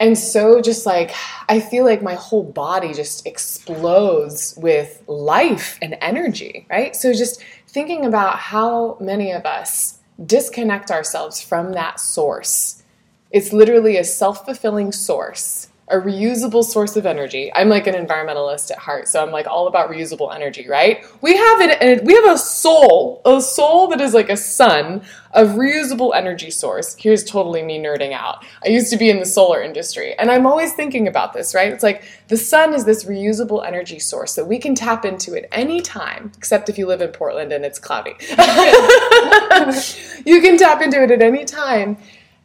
And 0.00 0.16
so, 0.16 0.62
just 0.62 0.86
like, 0.86 1.12
I 1.50 1.60
feel 1.60 1.84
like 1.84 2.02
my 2.02 2.14
whole 2.14 2.42
body 2.42 2.94
just 2.94 3.26
explodes 3.26 4.54
with 4.56 5.02
life 5.06 5.78
and 5.82 5.96
energy, 6.00 6.66
right? 6.70 6.96
So, 6.96 7.12
just 7.12 7.44
thinking 7.68 8.06
about 8.06 8.38
how 8.38 8.96
many 8.98 9.30
of 9.30 9.44
us 9.44 9.98
disconnect 10.24 10.90
ourselves 10.90 11.42
from 11.42 11.72
that 11.72 12.00
source. 12.00 12.82
It's 13.30 13.52
literally 13.52 13.98
a 13.98 14.04
self 14.04 14.46
fulfilling 14.46 14.90
source, 14.90 15.68
a 15.90 15.96
reusable 15.96 16.64
source 16.64 16.96
of 16.96 17.04
energy. 17.04 17.50
I'm 17.54 17.68
like 17.68 17.86
an 17.86 17.94
environmentalist 17.94 18.70
at 18.70 18.78
heart, 18.78 19.08
so 19.08 19.22
I'm 19.22 19.30
like 19.30 19.46
all 19.46 19.66
about 19.66 19.90
reusable 19.90 20.34
energy, 20.34 20.68
right? 20.68 21.04
We 21.20 21.36
have 21.36 21.60
it, 21.60 22.04
we 22.04 22.14
have 22.14 22.24
a 22.26 22.38
soul, 22.38 23.20
a 23.24 23.40
soul 23.40 23.88
that 23.88 24.00
is 24.00 24.14
like 24.14 24.30
a 24.30 24.36
sun 24.36 25.02
of 25.32 25.50
reusable 25.50 26.14
energy 26.14 26.50
source. 26.50 26.96
Here's 26.98 27.24
totally 27.24 27.62
me 27.62 27.78
nerding 27.78 28.12
out. 28.12 28.44
I 28.64 28.68
used 28.68 28.90
to 28.90 28.96
be 28.96 29.10
in 29.10 29.18
the 29.18 29.26
solar 29.26 29.62
industry, 29.62 30.14
and 30.14 30.30
I'm 30.30 30.46
always 30.46 30.72
thinking 30.72 31.08
about 31.08 31.32
this, 31.32 31.54
right? 31.54 31.72
It's 31.72 31.82
like 31.82 32.04
the 32.28 32.36
sun 32.36 32.72
is 32.74 32.84
this 32.84 33.04
reusable 33.04 33.66
energy 33.66 33.98
source 33.98 34.34
that 34.36 34.46
we 34.46 34.58
can 34.58 34.74
tap 34.74 35.04
into 35.04 35.34
at 35.34 35.46
any 35.52 35.80
time, 35.80 36.32
except 36.36 36.68
if 36.68 36.78
you 36.78 36.86
live 36.86 37.00
in 37.00 37.10
Portland 37.10 37.52
and 37.52 37.64
it's 37.64 37.78
cloudy. 37.78 38.14
you 40.24 40.40
can 40.40 40.56
tap 40.56 40.82
into 40.82 41.02
it 41.02 41.10
at 41.10 41.22
any 41.22 41.44
time 41.44 41.96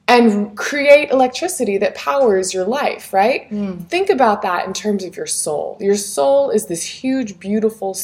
and 0.08 0.56
create 0.56 1.10
electricity 1.10 1.78
that 1.80 1.96
powers 1.96 2.54
your 2.54 2.66
life, 2.66 3.12
right? 3.12 3.48
Hmm. 3.48 3.80
Think 3.84 4.10
about 4.10 4.42
that 4.44 4.68
in 4.68 4.74
terms 4.74 5.04
of 5.04 5.18
your 5.18 5.26
soul. 5.26 5.78
Your 5.80 5.96
soul 5.96 6.52
is 6.52 6.68
this 6.68 6.84
huge, 6.84 7.40
beautiful 7.40 7.96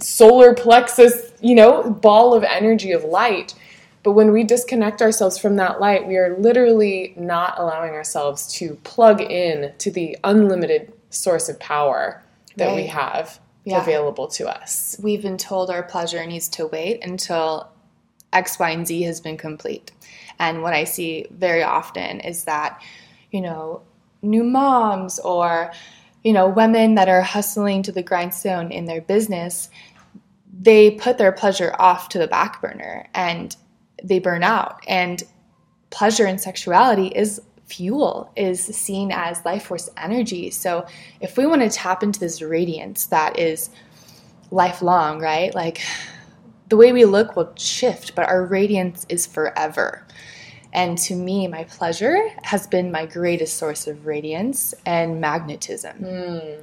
solar 0.00 0.54
plexus, 0.54 1.32
you 1.40 1.54
know, 1.54 1.88
ball 1.90 2.34
of 2.34 2.42
energy 2.42 2.92
of 2.92 3.04
light. 3.04 3.54
But 4.02 4.12
when 4.12 4.30
we 4.32 4.44
disconnect 4.44 5.02
ourselves 5.02 5.38
from 5.38 5.56
that 5.56 5.80
light, 5.80 6.06
we 6.06 6.16
are 6.16 6.36
literally 6.38 7.14
not 7.16 7.54
allowing 7.58 7.92
ourselves 7.92 8.46
to 8.54 8.74
plug 8.84 9.20
in 9.20 9.72
to 9.78 9.90
the 9.90 10.16
unlimited 10.24 10.92
source 11.10 11.48
of 11.48 11.58
power 11.58 12.22
that 12.56 12.74
we 12.74 12.86
have 12.86 13.38
Yeah. 13.64 13.82
available 13.82 14.28
to 14.28 14.48
us. 14.48 14.96
We've 15.02 15.22
been 15.22 15.36
told 15.38 15.70
our 15.70 15.82
pleasure 15.82 16.24
needs 16.24 16.48
to 16.50 16.66
wait 16.68 17.04
until 17.04 17.68
X, 18.36 18.58
Y, 18.58 18.70
and 18.70 18.86
Z 18.86 19.02
has 19.02 19.20
been 19.20 19.36
complete. 19.36 19.92
And 20.38 20.62
what 20.62 20.74
I 20.74 20.84
see 20.84 21.26
very 21.30 21.62
often 21.62 22.20
is 22.20 22.44
that, 22.44 22.82
you 23.30 23.40
know, 23.40 23.82
new 24.22 24.44
moms 24.44 25.18
or, 25.20 25.72
you 26.22 26.32
know, 26.32 26.46
women 26.48 26.94
that 26.96 27.08
are 27.08 27.22
hustling 27.22 27.82
to 27.84 27.92
the 27.92 28.02
grindstone 28.02 28.70
in 28.70 28.84
their 28.84 29.00
business, 29.00 29.70
they 30.58 30.90
put 30.90 31.16
their 31.18 31.32
pleasure 31.32 31.74
off 31.78 32.10
to 32.10 32.18
the 32.18 32.28
back 32.28 32.60
burner 32.60 33.08
and 33.14 33.56
they 34.02 34.18
burn 34.18 34.42
out. 34.42 34.80
And 34.86 35.22
pleasure 35.90 36.26
and 36.26 36.40
sexuality 36.40 37.08
is 37.08 37.40
fuel, 37.66 38.30
is 38.36 38.62
seen 38.64 39.10
as 39.12 39.44
life 39.44 39.64
force 39.64 39.88
energy. 39.96 40.50
So 40.50 40.86
if 41.20 41.38
we 41.38 41.46
want 41.46 41.62
to 41.62 41.70
tap 41.70 42.02
into 42.02 42.20
this 42.20 42.42
radiance 42.42 43.06
that 43.06 43.38
is 43.38 43.70
lifelong, 44.50 45.20
right? 45.20 45.54
Like 45.54 45.80
the 46.68 46.76
way 46.76 46.92
we 46.92 47.04
look 47.04 47.36
will 47.36 47.52
shift, 47.56 48.14
but 48.14 48.28
our 48.28 48.44
radiance 48.44 49.06
is 49.08 49.26
forever. 49.26 50.06
And 50.72 50.98
to 50.98 51.14
me, 51.14 51.48
my 51.48 51.64
pleasure 51.64 52.28
has 52.42 52.66
been 52.66 52.90
my 52.90 53.06
greatest 53.06 53.56
source 53.56 53.86
of 53.86 54.04
radiance 54.04 54.74
and 54.84 55.20
magnetism. 55.20 55.96
Hmm. 55.96 56.62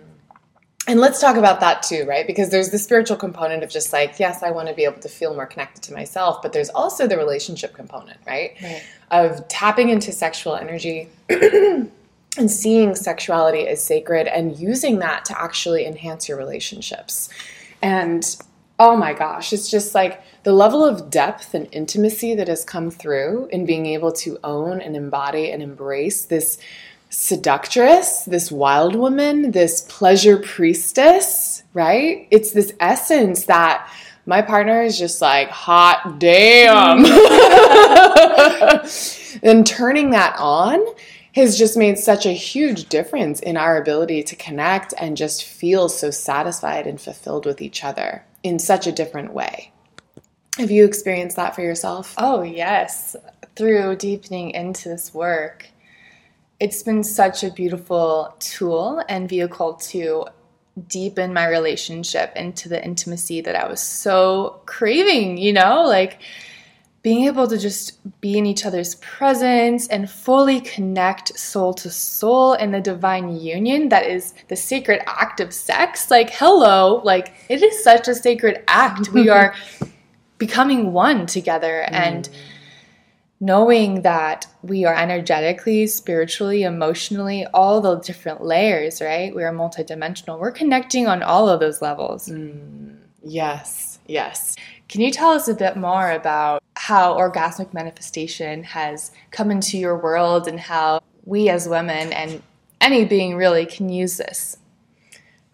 And 0.85 0.99
let's 0.99 1.21
talk 1.21 1.37
about 1.37 1.61
that 1.61 1.81
too, 1.81 2.03
right? 2.05 2.27
Because 2.27 2.49
there's 2.49 2.69
the 2.69 2.77
spiritual 2.77 3.15
component 3.15 3.63
of 3.63 3.69
just 3.69 3.93
like, 3.93 4.19
yes, 4.19 4.43
I 4.43 4.51
want 4.51 4.67
to 4.67 4.73
be 4.73 4.83
able 4.83 4.99
to 4.99 5.07
feel 5.07 5.33
more 5.33 5.45
connected 5.45 5.81
to 5.83 5.93
myself, 5.93 6.41
but 6.41 6.51
there's 6.51 6.69
also 6.69 7.07
the 7.07 7.15
relationship 7.17 7.73
component, 7.73 8.19
right? 8.27 8.55
Right. 8.61 8.83
Of 9.09 9.47
tapping 9.47 9.89
into 9.89 10.11
sexual 10.11 10.55
energy 10.55 11.07
and 11.29 11.89
seeing 12.51 12.95
sexuality 12.95 13.65
as 13.67 13.81
sacred 13.81 14.27
and 14.27 14.59
using 14.59 14.99
that 14.99 15.23
to 15.25 15.41
actually 15.41 15.85
enhance 15.85 16.27
your 16.27 16.37
relationships. 16.37 17.29
And 17.81 18.25
oh 18.83 18.97
my 18.97 19.13
gosh, 19.13 19.53
it's 19.53 19.71
just 19.71 19.95
like 19.95 20.21
the 20.43 20.51
level 20.51 20.83
of 20.83 21.09
depth 21.09 21.53
and 21.53 21.69
intimacy 21.71 22.35
that 22.35 22.49
has 22.49 22.65
come 22.65 22.91
through 22.91 23.47
in 23.49 23.65
being 23.65 23.85
able 23.85 24.11
to 24.11 24.37
own 24.43 24.81
and 24.81 24.97
embody 24.97 25.51
and 25.51 25.63
embrace 25.63 26.25
this 26.25 26.57
seductress, 27.09 28.25
this 28.25 28.51
wild 28.51 28.93
woman, 28.93 29.51
this 29.51 29.85
pleasure 29.87 30.35
priestess, 30.35 31.63
right? 31.73 32.27
It's 32.29 32.51
this 32.51 32.73
essence 32.81 33.45
that 33.45 33.89
my 34.25 34.41
partner 34.41 34.81
is 34.81 34.99
just 34.99 35.21
like, 35.21 35.47
hot 35.47 36.19
damn. 36.19 37.05
and 39.43 39.65
turning 39.65 40.09
that 40.09 40.35
on 40.37 40.85
has 41.35 41.57
just 41.57 41.77
made 41.77 41.97
such 41.97 42.25
a 42.25 42.33
huge 42.33 42.89
difference 42.89 43.39
in 43.39 43.55
our 43.55 43.81
ability 43.81 44.23
to 44.23 44.35
connect 44.35 44.93
and 44.97 45.15
just 45.15 45.45
feel 45.45 45.87
so 45.87 46.11
satisfied 46.11 46.85
and 46.85 46.99
fulfilled 46.99 47.45
with 47.45 47.61
each 47.61 47.85
other 47.85 48.25
in 48.43 48.59
such 48.59 48.85
a 48.85 48.91
different 48.91 49.33
way. 49.33 49.71
Have 50.57 50.69
you 50.69 50.85
experienced 50.85 51.37
that 51.37 51.55
for 51.55 51.61
yourself? 51.61 52.13
Oh, 52.17 52.43
yes. 52.43 53.15
Through 53.55 53.95
deepening 53.95 54.51
into 54.51 54.89
this 54.89 55.13
work, 55.13 55.67
it's 56.59 56.83
been 56.83 57.03
such 57.03 57.43
a 57.43 57.49
beautiful 57.49 58.35
tool 58.39 59.03
and 59.09 59.27
vehicle 59.27 59.73
to 59.75 60.25
deepen 60.87 61.33
my 61.33 61.47
relationship 61.47 62.35
into 62.35 62.69
the 62.69 62.83
intimacy 62.83 63.41
that 63.41 63.55
I 63.55 63.67
was 63.67 63.81
so 63.81 64.61
craving, 64.65 65.37
you 65.37 65.53
know? 65.53 65.83
Like 65.83 66.19
being 67.03 67.25
able 67.25 67.47
to 67.47 67.57
just 67.57 67.99
be 68.21 68.37
in 68.37 68.45
each 68.45 68.65
other's 68.65 68.95
presence 68.95 69.87
and 69.89 70.09
fully 70.09 70.61
connect 70.61 71.37
soul 71.37 71.73
to 71.73 71.89
soul 71.89 72.53
in 72.53 72.71
the 72.71 72.79
divine 72.79 73.35
union 73.35 73.89
that 73.89 74.05
is 74.05 74.33
the 74.47 74.55
sacred 74.55 75.01
act 75.05 75.41
of 75.41 75.53
sex. 75.53 76.09
Like, 76.09 76.29
hello, 76.29 77.01
like 77.03 77.33
it 77.49 77.61
is 77.61 77.83
such 77.83 78.07
a 78.07 78.15
sacred 78.15 78.63
act. 78.69 79.09
we 79.09 79.27
are 79.37 79.53
becoming 80.37 80.93
one 80.93 81.25
together 81.25 81.85
mm. 81.89 81.93
and 81.93 82.29
knowing 83.41 84.03
that 84.03 84.47
we 84.61 84.85
are 84.85 84.95
energetically, 84.95 85.85
spiritually, 85.87 86.63
emotionally, 86.63 87.45
all 87.53 87.81
the 87.81 87.99
different 87.99 88.41
layers, 88.41 89.01
right? 89.01 89.35
We 89.35 89.43
are 89.43 89.53
multidimensional. 89.53 90.39
We're 90.39 90.53
connecting 90.53 91.07
on 91.07 91.21
all 91.21 91.49
of 91.49 91.59
those 91.59 91.81
levels. 91.81 92.29
Mm. 92.29 92.95
Yes, 93.21 93.99
yes. 94.07 94.55
Can 94.87 95.01
you 95.01 95.11
tell 95.11 95.31
us 95.31 95.47
a 95.47 95.53
bit 95.53 95.75
more 95.75 96.11
about 96.11 96.63
how 96.83 97.17
orgasmic 97.17 97.73
manifestation 97.73 98.61
has 98.61 99.11
come 99.31 99.49
into 99.49 99.77
your 99.77 99.97
world 99.97 100.49
and 100.49 100.59
how 100.59 101.01
we 101.23 101.47
as 101.47 101.65
women 101.65 102.11
and 102.11 102.43
any 102.81 103.05
being 103.05 103.37
really 103.37 103.65
can 103.65 103.87
use 103.87 104.17
this? 104.17 104.57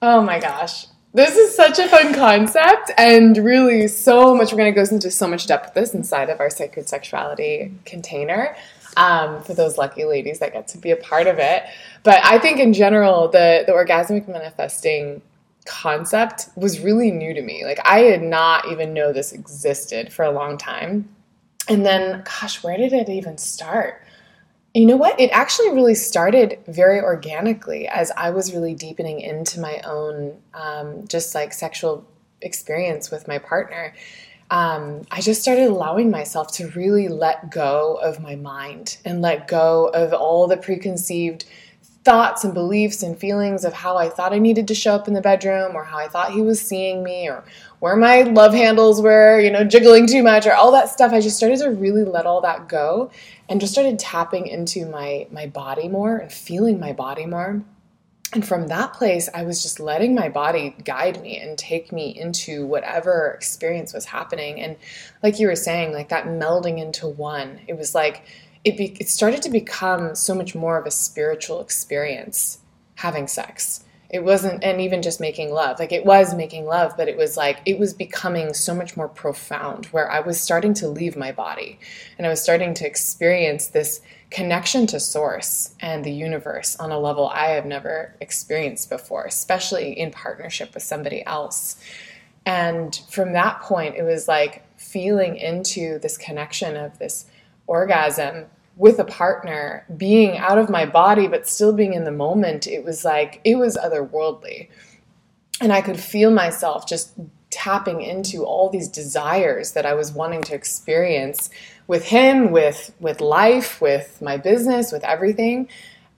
Oh 0.02 0.24
my 0.24 0.40
gosh. 0.40 0.88
This 1.14 1.38
is 1.38 1.56
such 1.56 1.78
a 1.78 1.88
fun 1.88 2.16
concept 2.16 2.90
and 2.98 3.38
really 3.38 3.88
so 3.88 4.34
much. 4.34 4.52
We're 4.52 4.58
going 4.58 4.74
to 4.74 4.84
go 4.84 4.92
into 4.92 5.12
so 5.12 5.28
much 5.28 5.46
depth 5.46 5.66
with 5.66 5.74
this 5.76 5.94
inside 5.94 6.32
of 6.32 6.40
our 6.40 6.50
sacred 6.50 6.90
sexuality 6.90 7.74
container 7.86 8.56
um, 8.98 9.44
for 9.44 9.54
those 9.54 9.78
lucky 9.78 10.06
ladies 10.06 10.40
that 10.40 10.54
get 10.54 10.68
to 10.70 10.80
be 10.80 10.90
a 10.90 10.96
part 10.96 11.28
of 11.28 11.38
it. 11.38 11.62
But 12.02 12.22
I 12.24 12.40
think 12.40 12.60
in 12.60 12.74
general, 12.74 13.28
the, 13.28 13.66
the 13.68 13.74
orgasmic 13.74 14.28
manifesting 14.28 15.22
concept 15.66 16.50
was 16.56 16.80
really 16.80 17.12
new 17.12 17.36
to 17.36 17.42
me. 17.44 17.66
Like 17.66 17.80
I 17.86 18.02
did 18.02 18.24
not 18.24 18.68
even 18.72 18.96
know 18.96 19.14
this 19.14 19.32
existed 19.32 20.12
for 20.12 20.26
a 20.26 20.32
long 20.32 20.58
time. 20.58 21.08
And 21.70 21.86
then, 21.86 22.24
gosh, 22.24 22.64
where 22.64 22.78
did 22.78 22.94
it 22.94 23.10
even 23.10 23.38
start? 23.38 24.04
You 24.74 24.86
know 24.86 24.98
what? 24.98 25.20
It 25.20 25.30
actually 25.32 25.70
really 25.70 25.96
started 25.96 26.60
very 26.68 27.00
organically 27.00 27.88
as 27.88 28.12
I 28.18 28.32
was 28.32 28.54
really 28.54 28.74
deepening 28.74 29.20
into 29.22 29.60
my 29.60 29.80
own 29.86 30.38
um, 30.54 31.08
just 31.08 31.34
like 31.34 31.54
sexual 31.54 32.08
experience 32.42 33.12
with 33.12 33.28
my 33.28 33.38
partner. 33.38 33.94
Um, 34.52 35.04
I 35.12 35.22
just 35.22 35.42
started 35.42 35.68
allowing 35.68 36.10
myself 36.10 36.52
to 36.54 36.70
really 36.70 37.08
let 37.08 37.52
go 37.52 37.96
of 38.02 38.20
my 38.20 38.36
mind 38.36 38.98
and 39.06 39.22
let 39.22 39.48
go 39.48 39.88
of 39.94 40.12
all 40.12 40.48
the 40.48 40.58
preconceived 40.58 41.46
thoughts 42.04 42.44
and 42.44 42.54
beliefs 42.54 43.04
and 43.04 43.20
feelings 43.20 43.66
of 43.66 43.74
how 43.74 43.98
I 43.98 44.10
thought 44.10 44.34
I 44.34 44.40
needed 44.40 44.68
to 44.70 44.76
show 44.76 44.96
up 44.96 45.08
in 45.08 45.14
the 45.14 45.22
bedroom 45.22 45.76
or 45.76 45.84
how 45.84 45.98
I 45.98 46.08
thought 46.08 46.32
he 46.32 46.42
was 46.42 46.60
seeing 46.60 47.04
me 47.04 47.28
or 47.28 47.44
where 47.80 47.96
my 47.96 48.24
love 48.24 48.54
handles 48.54 49.02
were, 49.02 49.40
you 49.40 49.50
know, 49.50 49.64
jiggling 49.64 50.08
too 50.08 50.24
much 50.24 50.46
or 50.46 50.54
all 50.54 50.72
that 50.72 50.90
stuff. 50.90 51.14
I 51.14 51.22
just 51.22 51.38
started 51.38 51.60
to 51.60 51.70
really 51.70 52.04
let 52.04 52.26
all 52.26 52.42
that 52.42 52.68
go 52.68 53.12
and 53.48 53.62
just 53.62 53.74
started 53.74 53.98
tapping 54.00 54.48
into 54.48 54.86
my 54.86 55.28
my 55.32 55.48
body 55.48 55.88
more 55.88 56.18
and 56.18 56.32
feeling 56.32 56.80
my 56.80 56.94
body 56.94 57.26
more. 57.26 57.64
And 58.32 58.46
from 58.46 58.68
that 58.68 58.94
place, 58.94 59.28
I 59.34 59.44
was 59.44 59.64
just 59.64 59.80
letting 59.80 60.14
my 60.14 60.30
body 60.30 60.76
guide 60.86 61.20
me 61.24 61.40
and 61.40 61.58
take 61.58 61.92
me 61.92 62.10
into 62.10 62.66
whatever 62.68 63.32
experience 63.32 63.92
was 63.92 64.06
happening. 64.06 64.62
And 64.62 64.76
like 65.24 65.40
you 65.40 65.48
were 65.48 65.56
saying, 65.56 65.94
like 65.94 66.10
that 66.10 66.26
melding 66.26 66.80
into 66.80 67.08
one, 67.08 67.60
it 67.68 67.76
was 67.76 67.96
like 67.96 68.24
it, 68.64 68.78
be, 68.78 68.96
it 69.00 69.10
started 69.10 69.42
to 69.44 69.50
become 69.50 70.14
so 70.14 70.36
much 70.36 70.54
more 70.54 70.78
of 70.78 70.86
a 70.86 70.92
spiritual 70.92 71.60
experience 71.60 72.60
having 72.96 73.28
sex. 73.28 73.84
It 74.10 74.24
wasn't, 74.24 74.64
and 74.64 74.82
even 74.82 75.04
just 75.04 75.20
making 75.20 75.54
love. 75.54 75.78
Like 75.78 75.92
it 75.92 76.06
was 76.06 76.34
making 76.34 76.66
love, 76.66 76.94
but 76.98 77.08
it 77.08 77.16
was 77.16 77.38
like, 77.38 77.60
it 77.66 77.78
was 77.78 77.94
becoming 77.94 78.54
so 78.54 78.74
much 78.74 78.98
more 78.98 79.08
profound 79.08 79.86
where 79.88 80.12
I 80.12 80.20
was 80.20 80.42
starting 80.42 80.74
to 80.76 80.88
leave 80.88 81.16
my 81.16 81.32
body 81.32 81.80
and 82.18 82.26
I 82.26 82.30
was 82.30 82.42
starting 82.42 82.74
to 82.76 82.88
experience 82.88 83.68
this 83.68 84.02
connection 84.32 84.88
to 84.88 85.00
source 85.00 85.76
and 85.80 86.04
the 86.04 86.12
universe 86.12 86.76
on 86.78 86.92
a 86.92 87.00
level 87.00 87.28
I 87.30 87.50
have 87.50 87.66
never 87.66 88.16
experienced 88.20 88.90
before, 88.90 89.26
especially 89.26 89.92
in 90.00 90.12
partnership 90.12 90.74
with 90.74 90.84
somebody 90.84 91.24
else. 91.26 91.78
And 92.46 93.00
from 93.10 93.34
that 93.34 93.62
point, 93.62 93.96
it 93.96 94.04
was 94.04 94.28
like 94.28 94.64
feeling 94.80 95.38
into 95.38 96.00
this 96.00 96.18
connection 96.18 96.76
of 96.78 96.98
this 96.98 97.26
orgasm 97.68 98.46
with 98.80 98.98
a 98.98 99.04
partner, 99.04 99.86
being 99.98 100.38
out 100.38 100.58
of 100.58 100.70
my 100.70 100.86
body, 100.86 101.28
but 101.28 101.46
still 101.46 101.74
being 101.74 101.94
in 101.94 102.06
the 102.06 102.12
moment, 102.14 102.66
it 102.66 102.86
was 102.86 103.04
like, 103.04 103.42
it 103.44 103.56
was 103.56 103.76
otherworldly. 103.76 104.70
And 105.60 105.74
I 105.74 105.82
could 105.82 106.00
feel 106.00 106.32
myself 106.32 106.88
just 106.88 107.12
tapping 107.50 108.02
into 108.02 108.46
all 108.46 108.70
these 108.70 108.88
desires 108.88 109.74
that 109.74 109.86
I 109.86 109.96
was 109.96 110.14
wanting 110.14 110.44
to 110.44 110.56
experience 110.56 111.50
with 111.88 112.06
him, 112.06 112.52
with, 112.52 112.96
with 113.02 113.20
life, 113.20 113.82
with 113.82 114.22
my 114.22 114.38
business, 114.38 114.94
with 114.94 115.04
everything. 115.04 115.68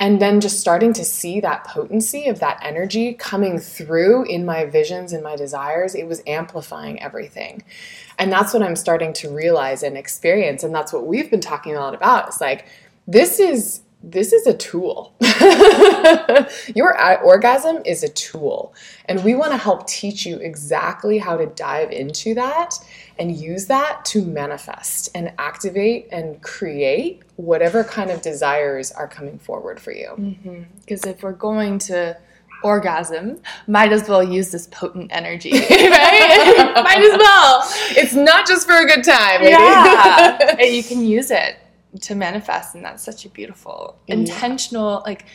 And 0.01 0.19
then 0.19 0.41
just 0.41 0.59
starting 0.59 0.93
to 0.93 1.05
see 1.05 1.39
that 1.41 1.63
potency 1.63 2.27
of 2.27 2.39
that 2.39 2.59
energy 2.63 3.13
coming 3.13 3.59
through 3.59 4.25
in 4.25 4.43
my 4.45 4.65
visions 4.65 5.13
and 5.13 5.23
my 5.23 5.35
desires, 5.35 5.93
it 5.93 6.07
was 6.07 6.23
amplifying 6.25 6.99
everything. 6.99 7.63
And 8.17 8.31
that's 8.31 8.51
what 8.51 8.63
I'm 8.63 8.75
starting 8.75 9.13
to 9.13 9.29
realize 9.29 9.83
and 9.83 9.95
experience. 9.95 10.63
And 10.63 10.73
that's 10.73 10.91
what 10.91 11.05
we've 11.05 11.29
been 11.29 11.39
talking 11.39 11.75
a 11.75 11.79
lot 11.79 11.93
about. 11.93 12.29
It's 12.29 12.41
like, 12.41 12.65
this 13.07 13.39
is 13.39 13.81
this 14.03 14.33
is 14.33 14.47
a 14.47 14.53
tool. 14.55 15.13
Your 16.75 17.23
orgasm 17.23 17.81
is 17.85 18.03
a 18.03 18.09
tool. 18.09 18.73
And 19.05 19.23
we 19.23 19.35
want 19.35 19.51
to 19.51 19.57
help 19.57 19.87
teach 19.87 20.25
you 20.25 20.37
exactly 20.37 21.19
how 21.19 21.37
to 21.37 21.45
dive 21.45 21.91
into 21.91 22.33
that 22.35 22.73
and 23.19 23.35
use 23.35 23.67
that 23.67 24.03
to 24.05 24.23
manifest 24.23 25.09
and 25.13 25.31
activate 25.37 26.07
and 26.11 26.41
create 26.41 27.21
whatever 27.35 27.83
kind 27.83 28.09
of 28.09 28.21
desires 28.21 28.91
are 28.91 29.07
coming 29.07 29.37
forward 29.37 29.79
for 29.79 29.91
you. 29.91 30.15
Because 30.79 31.01
mm-hmm. 31.01 31.09
if 31.09 31.21
we're 31.21 31.33
going 31.33 31.77
to 31.79 32.17
orgasm, 32.63 33.39
might 33.67 33.91
as 33.91 34.07
well 34.07 34.23
use 34.23 34.51
this 34.51 34.67
potent 34.67 35.11
energy, 35.11 35.51
right? 35.51 36.71
might 36.83 37.01
as 37.01 37.17
well. 37.19 37.61
It's 37.97 38.13
not 38.13 38.47
just 38.47 38.65
for 38.65 38.77
a 38.77 38.85
good 38.85 39.03
time. 39.03 39.43
Yeah, 39.43 40.61
you 40.61 40.83
can 40.83 41.05
use 41.05 41.29
it 41.29 41.57
to 41.99 42.15
manifest, 42.15 42.75
and 42.75 42.83
that's 42.85 43.03
such 43.03 43.25
a 43.25 43.29
beautiful, 43.29 43.97
yeah. 44.07 44.15
intentional, 44.15 45.03
like, 45.05 45.25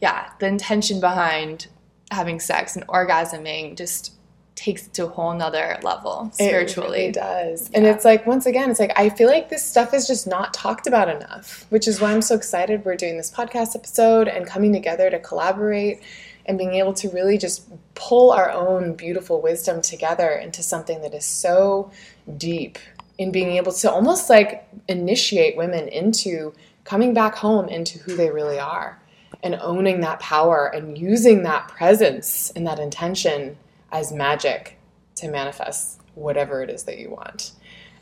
yeah, 0.00 0.30
the 0.40 0.46
intention 0.46 1.00
behind 1.00 1.66
having 2.10 2.40
sex 2.40 2.76
and 2.76 2.86
orgasming 2.86 3.76
just 3.76 4.12
takes 4.54 4.86
it 4.86 4.94
to 4.94 5.04
a 5.04 5.08
whole 5.08 5.34
nother 5.34 5.78
level 5.82 6.30
spiritually. 6.32 6.86
It 6.86 7.00
really 7.00 7.12
does. 7.12 7.70
Yeah. 7.70 7.78
And 7.78 7.86
it's 7.86 8.04
like 8.04 8.26
once 8.26 8.46
again, 8.46 8.70
it's 8.70 8.80
like 8.80 8.92
I 8.96 9.10
feel 9.10 9.28
like 9.28 9.50
this 9.50 9.64
stuff 9.64 9.92
is 9.94 10.06
just 10.06 10.26
not 10.26 10.54
talked 10.54 10.86
about 10.86 11.08
enough, 11.08 11.66
which 11.68 11.86
is 11.86 12.00
why 12.00 12.12
I'm 12.12 12.22
so 12.22 12.34
excited 12.34 12.84
we're 12.84 12.96
doing 12.96 13.18
this 13.18 13.30
podcast 13.30 13.76
episode 13.76 14.28
and 14.28 14.46
coming 14.46 14.72
together 14.72 15.10
to 15.10 15.18
collaborate 15.18 16.00
and 16.46 16.56
being 16.56 16.74
able 16.74 16.94
to 16.94 17.08
really 17.10 17.38
just 17.38 17.68
pull 17.94 18.30
our 18.30 18.50
own 18.50 18.94
beautiful 18.94 19.42
wisdom 19.42 19.82
together 19.82 20.30
into 20.30 20.62
something 20.62 21.02
that 21.02 21.12
is 21.12 21.24
so 21.24 21.90
deep 22.36 22.78
in 23.18 23.32
being 23.32 23.52
able 23.52 23.72
to 23.72 23.90
almost 23.90 24.28
like 24.28 24.68
initiate 24.88 25.56
women 25.56 25.88
into 25.88 26.52
coming 26.84 27.14
back 27.14 27.34
home 27.34 27.68
into 27.68 27.98
who 27.98 28.14
they 28.16 28.30
really 28.30 28.58
are 28.58 29.00
and 29.42 29.54
owning 29.56 30.00
that 30.00 30.20
power 30.20 30.66
and 30.66 30.96
using 30.96 31.42
that 31.42 31.68
presence 31.68 32.50
and 32.54 32.66
that 32.66 32.78
intention 32.78 33.56
as 33.92 34.12
magic 34.12 34.78
to 35.14 35.28
manifest 35.28 36.00
whatever 36.14 36.62
it 36.62 36.70
is 36.70 36.84
that 36.84 36.98
you 36.98 37.10
want. 37.10 37.52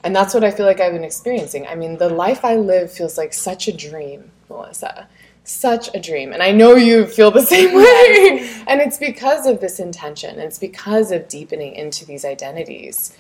And 0.03 0.15
that's 0.15 0.35
what 0.35 0.45
I 0.45 0.51
feel 0.51 0.67
like 0.67 0.81
I've 0.81 0.93
been 0.93 1.05
experiencing. 1.05 1.67
I 1.67 1.75
mean, 1.75 1.97
the 1.97 2.11
life 2.11 2.45
I 2.45 2.57
live 2.57 2.93
feels 2.93 3.17
like 3.17 3.33
such 3.33 3.69
a 3.69 3.73
dream, 3.73 4.31
Melissa 4.49 5.09
such 5.45 5.95
a 5.95 6.01
dream. 6.01 6.33
And 6.33 6.43
I 6.43 6.51
know 6.51 6.75
you 6.75 7.07
feel 7.07 7.31
the 7.31 7.43
same 7.43 7.75
way. 7.75 8.51
and 8.67 8.81
it's 8.81 8.99
because 8.99 9.47
of 9.47 9.61
this 9.61 9.79
intention. 9.79 10.39
It's 10.41 10.59
because 10.59 11.13
of 11.13 11.29
deepening 11.29 11.75
into 11.75 12.05
these 12.05 12.25
identities 12.25 13.17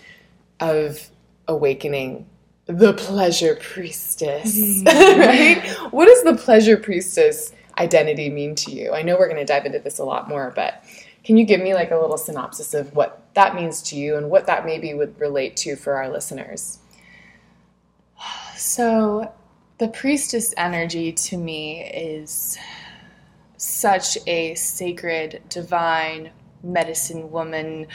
of 0.58 1.10
awakening 1.48 2.26
the 2.66 2.94
pleasure 2.94 3.56
priestess. 3.60 4.56
Mm-hmm. 4.56 5.20
right? 5.20 5.92
What 5.92 6.06
does 6.06 6.22
the 6.22 6.36
pleasure 6.36 6.76
priestess 6.76 7.52
identity 7.78 8.30
mean 8.30 8.54
to 8.56 8.70
you? 8.70 8.92
I 8.92 9.02
know 9.02 9.16
we're 9.18 9.28
going 9.28 9.40
to 9.40 9.44
dive 9.44 9.66
into 9.66 9.78
this 9.78 9.98
a 9.98 10.04
lot 10.04 10.28
more, 10.28 10.52
but 10.54 10.84
can 11.24 11.36
you 11.36 11.44
give 11.44 11.60
me 11.60 11.74
like 11.74 11.90
a 11.90 11.98
little 11.98 12.18
synopsis 12.18 12.74
of 12.74 12.94
what 12.94 13.22
that 13.34 13.54
means 13.54 13.82
to 13.82 13.96
you 13.96 14.16
and 14.16 14.30
what 14.30 14.46
that 14.46 14.64
maybe 14.64 14.94
would 14.94 15.18
relate 15.18 15.56
to 15.58 15.76
for 15.76 15.94
our 15.94 16.08
listeners? 16.10 16.78
So, 18.56 19.32
the 19.78 19.88
priestess 19.88 20.54
energy 20.56 21.12
to 21.12 21.36
me 21.36 21.82
is 21.82 22.56
such 23.56 24.16
a 24.26 24.54
sacred, 24.54 25.42
divine 25.48 26.30
medicine 26.62 27.30
woman 27.30 27.88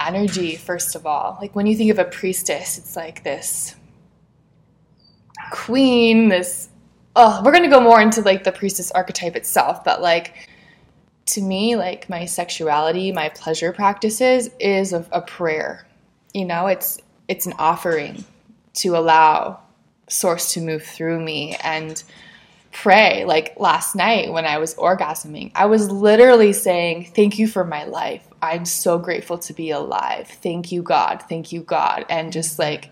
energy, 0.00 0.56
first 0.56 0.94
of 0.94 1.06
all. 1.06 1.38
Like 1.40 1.54
when 1.54 1.66
you 1.66 1.76
think 1.76 1.90
of 1.90 1.98
a 1.98 2.04
priestess, 2.04 2.78
it's 2.78 2.96
like 2.96 3.24
this 3.24 3.74
queen, 5.50 6.28
this 6.28 6.68
oh, 7.16 7.42
we're 7.44 7.52
gonna 7.52 7.68
go 7.68 7.80
more 7.80 8.00
into 8.00 8.22
like 8.22 8.44
the 8.44 8.52
priestess 8.52 8.90
archetype 8.92 9.36
itself, 9.36 9.84
but 9.84 10.00
like 10.00 10.48
to 11.26 11.40
me, 11.40 11.76
like 11.76 12.08
my 12.08 12.24
sexuality, 12.24 13.12
my 13.12 13.28
pleasure 13.30 13.72
practices 13.72 14.50
is 14.58 14.92
a, 14.92 15.06
a 15.12 15.20
prayer. 15.20 15.86
You 16.34 16.44
know, 16.44 16.66
it's 16.66 16.98
it's 17.28 17.46
an 17.46 17.54
offering 17.58 18.24
to 18.74 18.96
allow 18.96 19.60
source 20.08 20.52
to 20.54 20.60
move 20.60 20.82
through 20.82 21.20
me 21.20 21.56
and 21.62 22.02
pray. 22.72 23.24
Like 23.24 23.54
last 23.58 23.94
night 23.94 24.32
when 24.32 24.44
I 24.44 24.58
was 24.58 24.74
orgasming, 24.74 25.52
I 25.54 25.66
was 25.66 25.90
literally 25.90 26.52
saying, 26.52 27.12
Thank 27.14 27.38
you 27.38 27.46
for 27.46 27.64
my 27.64 27.84
life. 27.84 28.26
I'm 28.42 28.64
so 28.64 28.98
grateful 28.98 29.38
to 29.38 29.52
be 29.52 29.70
alive. 29.70 30.28
Thank 30.28 30.72
you, 30.72 30.82
God. 30.82 31.22
Thank 31.28 31.52
you, 31.52 31.62
God. 31.62 32.04
And 32.08 32.32
just 32.32 32.58
like 32.58 32.90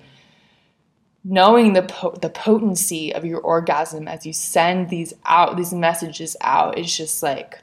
knowing 1.24 1.72
the 1.72 1.82
po- 1.82 2.16
the 2.20 2.30
potency 2.30 3.14
of 3.14 3.24
your 3.24 3.40
orgasm 3.40 4.08
as 4.08 4.24
you 4.24 4.32
send 4.32 4.88
these 4.88 5.14
out, 5.24 5.56
these 5.56 5.72
messages 5.72 6.36
out, 6.40 6.78
is 6.78 6.96
just 6.96 7.22
like 7.22 7.60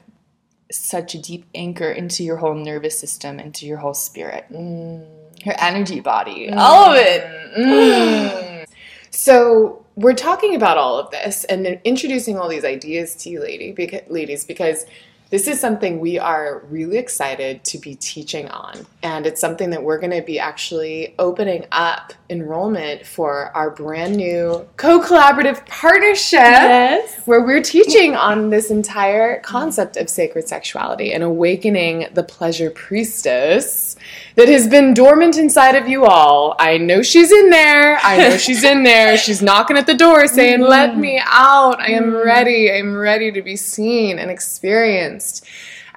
such 0.70 1.14
a 1.14 1.18
deep 1.18 1.44
anchor 1.54 1.90
into 1.90 2.24
your 2.24 2.36
whole 2.36 2.54
nervous 2.54 2.98
system, 2.98 3.38
into 3.38 3.66
your 3.66 3.78
whole 3.78 3.94
spirit, 3.94 4.46
mm. 4.50 5.06
your 5.44 5.54
energy 5.58 6.00
body, 6.00 6.48
mm. 6.48 6.56
all 6.56 6.90
of 6.90 6.96
it. 6.96 7.24
Mm. 7.56 8.66
So 9.10 9.86
we're 9.94 10.14
talking 10.14 10.54
about 10.54 10.76
all 10.76 10.98
of 10.98 11.10
this 11.10 11.44
and 11.44 11.80
introducing 11.84 12.36
all 12.36 12.48
these 12.48 12.64
ideas 12.64 13.14
to 13.16 13.30
you, 13.30 13.40
lady, 13.40 13.72
beca- 13.72 14.10
ladies, 14.10 14.44
because 14.44 14.84
this 15.30 15.48
is 15.48 15.58
something 15.58 15.98
we 15.98 16.18
are 16.18 16.62
really 16.70 16.98
excited 16.98 17.64
to 17.64 17.78
be 17.78 17.96
teaching 17.96 18.48
on. 18.48 18.86
And 19.02 19.26
it's 19.26 19.40
something 19.40 19.70
that 19.70 19.82
we're 19.82 19.98
going 19.98 20.12
to 20.12 20.22
be 20.22 20.38
actually 20.38 21.14
opening 21.18 21.66
up 21.72 22.12
enrollment 22.30 23.04
for 23.04 23.50
our 23.56 23.70
brand 23.70 24.16
new 24.16 24.66
co 24.76 25.00
collaborative 25.00 25.66
partnership 25.66 26.38
yes. 26.40 27.26
where 27.26 27.44
we're 27.44 27.62
teaching 27.62 28.14
on 28.14 28.50
this 28.50 28.70
entire 28.70 29.40
concept 29.40 29.96
of 29.96 30.08
sacred 30.08 30.48
sexuality 30.48 31.12
and 31.12 31.22
awakening 31.22 32.08
the 32.14 32.22
pleasure 32.22 32.70
priestess 32.70 33.96
that 34.36 34.48
has 34.48 34.68
been 34.68 34.94
dormant 34.94 35.38
inside 35.38 35.74
of 35.74 35.88
you 35.88 36.04
all. 36.04 36.54
I 36.58 36.78
know 36.78 37.02
she's 37.02 37.32
in 37.32 37.50
there. 37.50 37.98
I 38.02 38.16
know 38.18 38.36
she's 38.36 38.62
in 38.62 38.84
there. 38.84 39.16
She's 39.16 39.42
knocking 39.42 39.76
at 39.76 39.86
the 39.86 39.94
door 39.94 40.26
saying, 40.28 40.60
mm-hmm. 40.60 40.70
Let 40.70 40.96
me 40.96 41.20
out. 41.24 41.80
I 41.80 41.92
am 41.92 42.14
ready. 42.14 42.70
I 42.70 42.76
am 42.76 42.94
ready 42.96 43.32
to 43.32 43.42
be 43.42 43.56
seen 43.56 44.18
and 44.18 44.30
experienced. 44.30 45.15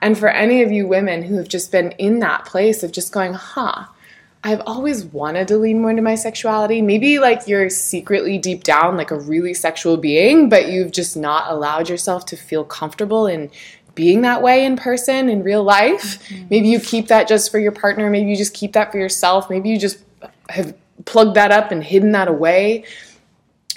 And 0.02 0.18
for 0.18 0.30
any 0.30 0.62
of 0.62 0.72
you 0.72 0.88
women 0.88 1.24
who 1.24 1.36
have 1.36 1.48
just 1.48 1.72
been 1.72 1.92
in 1.92 2.20
that 2.20 2.46
place 2.46 2.84
of 2.84 2.92
just 2.92 3.12
going, 3.12 3.34
huh, 3.34 3.86
I've 4.44 4.62
always 4.66 5.04
wanted 5.04 5.50
to 5.50 5.58
lean 5.58 5.82
more 5.82 5.90
into 5.90 6.02
my 6.02 6.16
sexuality. 6.16 6.82
Maybe 6.82 7.20
like 7.20 7.48
you're 7.48 7.70
secretly 7.70 8.38
deep 8.38 8.64
down 8.64 8.96
like 8.96 9.12
a 9.12 9.20
really 9.20 9.54
sexual 9.54 9.98
being, 9.98 10.48
but 10.48 10.70
you've 10.70 10.92
just 10.92 11.18
not 11.18 11.52
allowed 11.52 11.90
yourself 11.90 12.26
to 12.28 12.38
feel 12.38 12.64
comfortable 12.64 13.28
in 13.28 13.52
being 13.96 14.22
that 14.22 14.42
way 14.42 14.64
in 14.64 14.78
person 14.78 15.28
in 15.28 15.44
real 15.44 15.64
life. 15.64 16.26
Mm-hmm. 16.30 16.48
Maybe 16.50 16.70
you 16.70 16.80
keep 16.80 17.08
that 17.08 17.28
just 17.28 17.52
for 17.52 17.60
your 17.60 17.74
partner, 17.74 18.10
maybe 18.10 18.30
you 18.30 18.38
just 18.38 18.54
keep 18.54 18.72
that 18.74 18.94
for 18.94 18.98
yourself, 18.98 19.50
maybe 19.50 19.70
you 19.70 19.78
just 19.78 20.00
have 20.48 20.74
plugged 21.04 21.36
that 21.36 21.52
up 21.52 21.72
and 21.72 21.84
hidden 21.84 22.14
that 22.14 22.30
away 22.30 22.86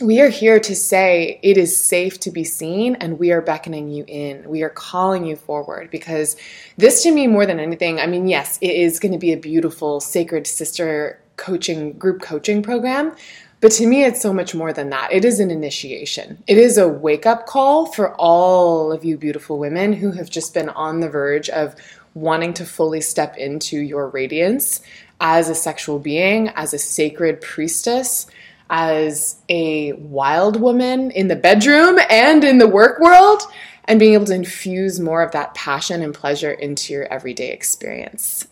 we 0.03 0.21
are 0.21 0.29
here 0.29 0.59
to 0.61 0.75
say 0.75 1.39
it 1.43 1.57
is 1.57 1.77
safe 1.77 2.19
to 2.21 2.31
be 2.31 2.45
seen 2.45 2.97
and 2.97 3.19
we 3.19 3.31
are 3.31 3.41
beckoning 3.41 3.89
you 3.89 4.05
in. 4.07 4.49
We 4.49 4.63
are 4.63 4.71
calling 4.71 5.25
you 5.25 5.37
forward 5.37 5.91
because 5.91 6.37
this, 6.77 7.03
to 7.05 7.13
me, 7.13 7.27
more 7.27 7.47
than 7.47 7.61
anything, 7.61 8.01
I 8.01 8.07
mean, 8.07 8.27
yes, 8.27 8.59
it 8.61 8.73
is 8.73 8.99
going 8.99 9.13
to 9.13 9.19
be 9.19 9.33
a 9.33 9.37
beautiful, 9.37 10.01
sacred 10.01 10.47
sister 10.47 11.21
coaching, 11.37 11.93
group 11.93 12.21
coaching 12.21 12.63
program. 12.63 13.15
But 13.61 13.73
to 13.73 13.87
me, 13.87 14.05
it's 14.05 14.21
so 14.21 14.33
much 14.33 14.55
more 14.55 14.73
than 14.73 14.91
that. 14.91 15.13
It 15.13 15.25
is 15.25 15.39
an 15.39 15.51
initiation. 15.51 16.43
It 16.49 16.59
is 16.59 16.79
a 16.79 16.89
wake 16.89 17.27
up 17.27 17.47
call 17.47 17.87
for 17.87 18.13
all 18.17 18.91
of 18.91 19.05
you 19.05 19.17
beautiful 19.17 19.59
women 19.59 19.93
who 19.93 20.11
have 20.13 20.29
just 20.29 20.53
been 20.53 20.69
on 20.71 20.99
the 20.99 21.09
verge 21.09 21.49
of 21.49 21.77
wanting 22.15 22.55
to 22.55 22.67
fully 22.67 23.01
step 23.01 23.37
into 23.37 23.79
your 23.79 24.09
radiance 24.09 24.83
as 25.21 25.49
a 25.49 25.55
sexual 25.55 26.01
being, 26.01 26.49
as 26.49 26.75
a 26.75 26.79
sacred 26.79 27.41
priestess 27.41 28.27
as 28.73 29.37
a 29.51 29.93
wild 29.93 30.59
woman 30.59 31.11
in 31.11 31.29
the 31.29 31.37
bedroom 31.37 31.99
and 32.09 32.43
in 32.43 32.57
the 32.57 32.67
work 32.67 32.99
world, 33.01 33.43
and 33.85 34.01
being 34.01 34.15
able 34.15 34.25
to 34.25 34.35
infuse 34.35 34.99
more 34.99 35.23
of 35.23 35.31
that 35.33 35.55
passion 35.55 36.03
and 36.03 36.15
pleasure 36.15 36.53
into 36.53 36.95
your 36.95 37.05
everyday 37.13 37.51
experience. 37.51 38.49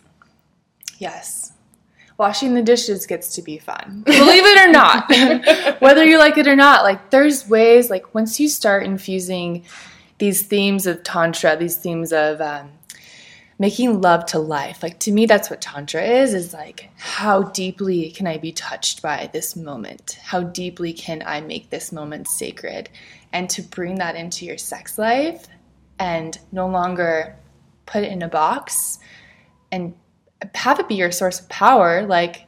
Yes. 0.99 1.53
Washing 2.17 2.53
the 2.53 2.61
dishes 2.61 3.07
gets 3.07 3.33
to 3.35 3.41
be 3.41 3.57
fun. 3.57 4.03
Believe 4.05 4.43
it 4.45 4.59
or 4.59 4.71
not. 4.71 5.09
Whether 5.81 6.05
you 6.05 6.19
like 6.19 6.37
it 6.37 6.47
or 6.47 6.55
not, 6.55 6.83
like 6.83 7.09
there's 7.09 7.49
ways, 7.49 7.89
like 7.89 8.13
once 8.13 8.39
you 8.39 8.47
start 8.47 8.83
infusing 8.83 9.65
these 10.19 10.43
themes 10.43 10.85
of 10.85 11.01
Tantra, 11.01 11.57
these 11.57 11.77
themes 11.77 12.13
of 12.13 12.39
um, 12.41 12.69
making 13.61 14.01
love 14.01 14.25
to 14.25 14.39
life. 14.39 14.81
Like 14.81 14.97
to 15.01 15.11
me 15.11 15.27
that's 15.27 15.51
what 15.51 15.61
tantra 15.61 16.01
is 16.01 16.33
is 16.33 16.51
like 16.51 16.89
how 16.97 17.43
deeply 17.43 18.09
can 18.09 18.25
I 18.25 18.39
be 18.39 18.51
touched 18.51 19.03
by 19.03 19.29
this 19.31 19.55
moment? 19.55 20.17
How 20.23 20.41
deeply 20.41 20.93
can 20.93 21.21
I 21.23 21.41
make 21.41 21.69
this 21.69 21.91
moment 21.91 22.27
sacred? 22.27 22.89
And 23.31 23.51
to 23.51 23.61
bring 23.61 23.95
that 23.95 24.15
into 24.15 24.47
your 24.47 24.57
sex 24.57 24.97
life 24.97 25.45
and 25.99 26.39
no 26.51 26.67
longer 26.67 27.35
put 27.85 28.03
it 28.03 28.11
in 28.11 28.23
a 28.23 28.27
box 28.27 28.97
and 29.71 29.93
have 30.55 30.79
it 30.79 30.87
be 30.87 30.95
your 30.95 31.11
source 31.11 31.39
of 31.39 31.47
power, 31.47 32.01
like 32.07 32.47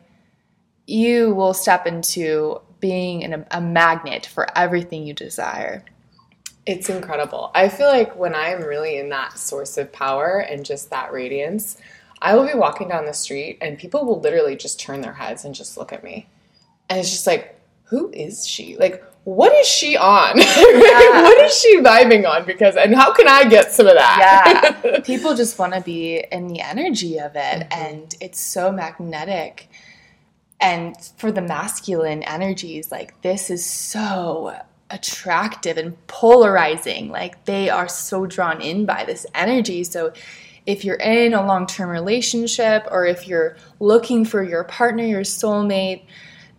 you 0.88 1.36
will 1.36 1.54
step 1.54 1.86
into 1.86 2.60
being 2.80 3.32
a, 3.32 3.46
a 3.52 3.62
magnet 3.62 4.26
for 4.26 4.48
everything 4.58 5.06
you 5.06 5.14
desire. 5.14 5.86
It's 6.66 6.90
incredible. 6.90 7.52
I 7.54 7.68
feel 7.68 7.88
like 7.88 8.16
when 8.16 8.34
I'm 8.34 8.64
really 8.64 8.98
in 8.98 9.10
that 9.10 9.38
source 9.38 9.78
of 9.78 9.92
power 9.92 10.38
and 10.38 10.66
just 10.66 10.90
that 10.92 11.12
radiance, 11.12 11.78
I 12.22 12.36
will 12.36 12.48
be 12.48 12.54
walking 12.54 12.88
down 12.88 13.06
the 13.06 13.14
street 13.14 13.58
and 13.60 13.78
people 13.78 14.06
will 14.06 14.22
literally 14.22 14.56
just 14.56 14.80
turn 14.80 15.02
their 15.02 15.14
heads 15.14 15.44
and 15.44 15.54
just 15.54 15.78
look 15.78 15.92
at 15.92 16.04
me. 16.04 16.28
And 16.90 17.00
it's 17.00 17.12
just 17.12 17.28
like, 17.28 17.60
who 17.84 18.10
is 18.12 18.48
she? 18.48 18.78
Like, 18.78 19.04
what 19.26 19.54
is 19.54 19.68
she 19.68 19.98
on? 19.98 20.38
Yeah. 20.74 21.24
what 21.24 21.38
is 21.40 21.58
she 21.58 21.80
vibing 21.80 22.28
on? 22.30 22.46
Because, 22.46 22.76
and 22.76 22.96
how 22.96 23.14
can 23.14 23.28
I 23.28 23.48
get 23.48 23.72
some 23.72 23.88
of 23.88 23.96
that? 23.96 24.80
Yeah. 24.84 25.00
people 25.04 25.36
just 25.36 25.60
want 25.60 25.74
to 25.74 25.82
be 25.82 26.26
in 26.32 26.48
the 26.48 26.62
energy 26.62 27.20
of 27.20 27.36
it. 27.36 27.40
Mm-hmm. 27.40 27.74
And 27.74 28.16
it's 28.22 28.40
so 28.40 28.72
magnetic. 28.72 29.70
And 30.60 30.96
for 31.18 31.32
the 31.32 31.42
masculine 31.42 32.24
energies, 32.24 32.92
like, 32.92 33.22
this 33.22 33.50
is 33.50 33.66
so 33.66 34.56
attractive 34.94 35.78
and 35.78 36.08
polarizing. 36.08 37.10
Like 37.10 37.44
they 37.46 37.70
are 37.70 37.90
so 37.90 38.26
drawn 38.26 38.62
in 38.62 38.86
by 38.86 39.04
this 39.04 39.26
energy. 39.34 39.84
So 39.84 40.14
if 40.66 40.86
you're 40.86 40.96
in 40.96 41.34
a 41.34 41.46
long 41.46 41.68
term 41.68 41.90
relationship 41.90 42.88
or 42.90 43.06
if 43.06 43.28
you're 43.28 43.58
looking 43.80 44.24
for 44.24 44.44
your 44.44 44.64
partner, 44.64 45.04
your 45.04 45.24
soulmate, 45.24 46.06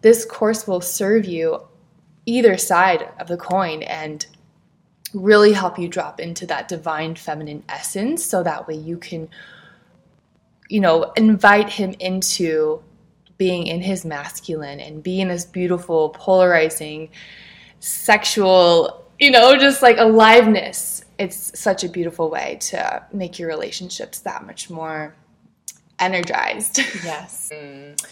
this 0.02 0.26
course 0.26 0.66
will 0.66 0.82
serve 0.82 1.24
you 1.24 1.62
either 2.26 2.58
side 2.58 3.08
of 3.18 3.28
the 3.28 3.36
coin 3.36 3.82
and 3.84 4.26
really 5.14 5.52
help 5.52 5.78
you 5.78 5.88
drop 5.88 6.18
into 6.18 6.44
that 6.46 6.66
divine 6.66 7.14
feminine 7.14 7.62
essence 7.68 8.24
so 8.24 8.42
that 8.42 8.66
way 8.66 8.74
you 8.74 8.96
can 8.96 9.28
you 10.68 10.80
know 10.80 11.12
invite 11.16 11.68
him 11.68 11.94
into 12.00 12.82
being 13.38 13.66
in 13.66 13.80
his 13.80 14.04
masculine 14.04 14.80
and 14.80 15.02
being 15.04 15.28
this 15.28 15.44
beautiful 15.44 16.08
polarizing 16.10 17.08
sexual, 17.84 19.04
you 19.18 19.30
know, 19.30 19.56
just 19.56 19.82
like 19.82 19.98
aliveness. 19.98 21.04
It's 21.18 21.58
such 21.58 21.84
a 21.84 21.88
beautiful 21.88 22.30
way 22.30 22.56
to 22.62 23.04
make 23.12 23.38
your 23.38 23.48
relationships 23.48 24.20
that 24.20 24.46
much 24.46 24.70
more 24.70 25.14
energized. 25.98 26.78
Yes. 27.04 27.52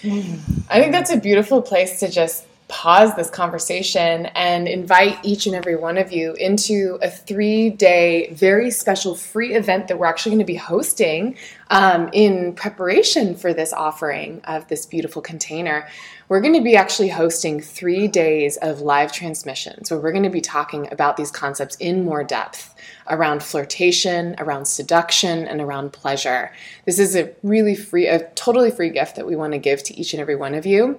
Mm. 0.03 0.39
I 0.69 0.81
think 0.81 0.93
that's 0.93 1.13
a 1.13 1.17
beautiful 1.17 1.63
place 1.63 2.01
to 2.01 2.09
just 2.09 2.45
pause 2.73 3.15
this 3.17 3.29
conversation 3.29 4.25
and 4.35 4.67
invite 4.67 5.19
each 5.23 5.47
and 5.47 5.55
every 5.55 5.77
one 5.77 5.99
of 5.99 6.11
you 6.11 6.33
into 6.37 6.99
a 7.03 7.11
three 7.11 7.69
day, 7.69 8.33
very 8.33 8.71
special 8.71 9.15
free 9.15 9.55
event 9.55 9.89
that 9.89 9.99
we're 9.99 10.07
actually 10.07 10.31
going 10.31 10.39
to 10.39 10.45
be 10.47 10.57
hosting 10.57 11.37
um, 11.69 12.09
in 12.15 12.55
preparation 12.55 13.35
for 13.35 13.53
this 13.53 13.75
offering 13.75 14.41
of 14.45 14.67
this 14.69 14.87
beautiful 14.87 15.21
container. 15.21 15.87
We're 16.31 16.41
going 16.41 16.55
to 16.55 16.63
be 16.63 16.75
actually 16.75 17.11
hosting 17.11 17.61
three 17.61 18.09
days 18.09 18.57
of 18.63 18.81
live 18.81 19.13
transmissions 19.13 19.91
where 19.91 20.01
we're 20.01 20.13
going 20.13 20.25
to 20.25 20.31
be 20.31 20.41
talking 20.41 20.91
about 20.91 21.19
these 21.19 21.31
concepts 21.31 21.77
in 21.77 22.07
more 22.07 22.25
depth 22.25 22.75
around 23.11 23.43
flirtation, 23.43 24.35
around 24.39 24.65
seduction, 24.65 25.47
and 25.47 25.61
around 25.61 25.93
pleasure. 25.93 26.51
This 26.87 26.99
is 26.99 27.17
a 27.17 27.35
really 27.43 27.75
free, 27.75 28.07
a 28.07 28.31
totally 28.31 28.71
free 28.71 28.89
gift 28.89 29.17
that 29.17 29.27
we 29.27 29.37
want 29.37 29.53
to 29.53 29.59
give 29.59 29.83
to 29.83 29.95
each 29.95 30.15
and 30.15 30.23
every 30.23 30.37
one 30.37 30.55
of 30.55 30.65
you 30.65 30.99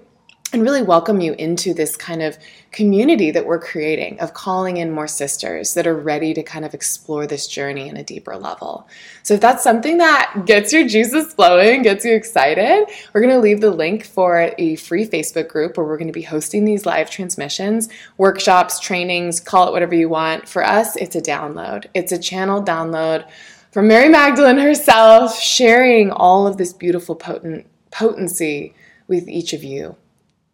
and 0.54 0.62
really 0.62 0.84
welcome 0.84 1.20
you 1.20 1.34
into 1.34 1.74
this 1.74 1.98
kind 1.98 2.22
of 2.22 2.38
community 2.72 3.32
that 3.32 3.48
we're 3.48 3.60
creating 3.60 4.20
of 4.20 4.36
calling 4.36 4.78
in 4.78 4.92
more 4.92 5.08
sisters 5.08 5.74
that 5.74 5.88
are 5.88 5.96
ready 5.96 6.32
to 6.32 6.44
kind 6.44 6.64
of 6.64 6.76
explore 6.76 7.26
this 7.26 7.48
journey 7.48 7.90
in 7.90 7.98
a 7.98 8.04
deeper 8.04 8.38
level. 8.38 8.88
So 9.24 9.34
if 9.34 9.42
that's 9.42 9.64
something 9.64 9.98
that 9.98 10.44
gets 10.46 10.72
your 10.72 10.88
juices 10.88 11.34
flowing, 11.34 11.82
gets 11.82 12.06
you 12.06 12.14
excited, 12.14 12.86
we're 13.14 13.22
going 13.22 13.34
to 13.34 13.40
leave 13.40 13.62
the 13.62 13.72
link 13.72 14.06
for 14.06 14.54
a 14.60 14.76
free 14.76 15.08
Facebook 15.08 15.48
group 15.48 15.76
where 15.76 15.88
we're 15.88 15.98
going 15.98 16.06
to 16.06 16.14
be 16.14 16.22
hosting 16.22 16.66
these 16.66 16.86
live 16.86 17.10
transmissions, 17.10 17.90
workshops, 18.20 18.80
trainings, 18.80 19.40
call 19.40 19.68
it 19.68 19.72
whatever 19.72 19.96
you 19.96 20.08
want. 20.08 20.48
For 20.48 20.64
us, 20.64 20.96
it's 20.98 21.16
a 21.16 21.22
download. 21.22 21.88
It's 21.96 22.12
a 22.12 22.20
channel 22.20 22.64
download 22.64 23.28
from 23.72 23.88
Mary 23.88 24.08
Magdalene 24.08 24.60
herself 24.60 25.40
sharing 25.40 26.12
all 26.12 26.46
of 26.46 26.58
this 26.58 26.74
beautiful 26.74 27.16
potent 27.16 27.66
potency 27.90 28.76
with 29.08 29.28
each 29.28 29.54
of 29.54 29.64
you 29.64 29.96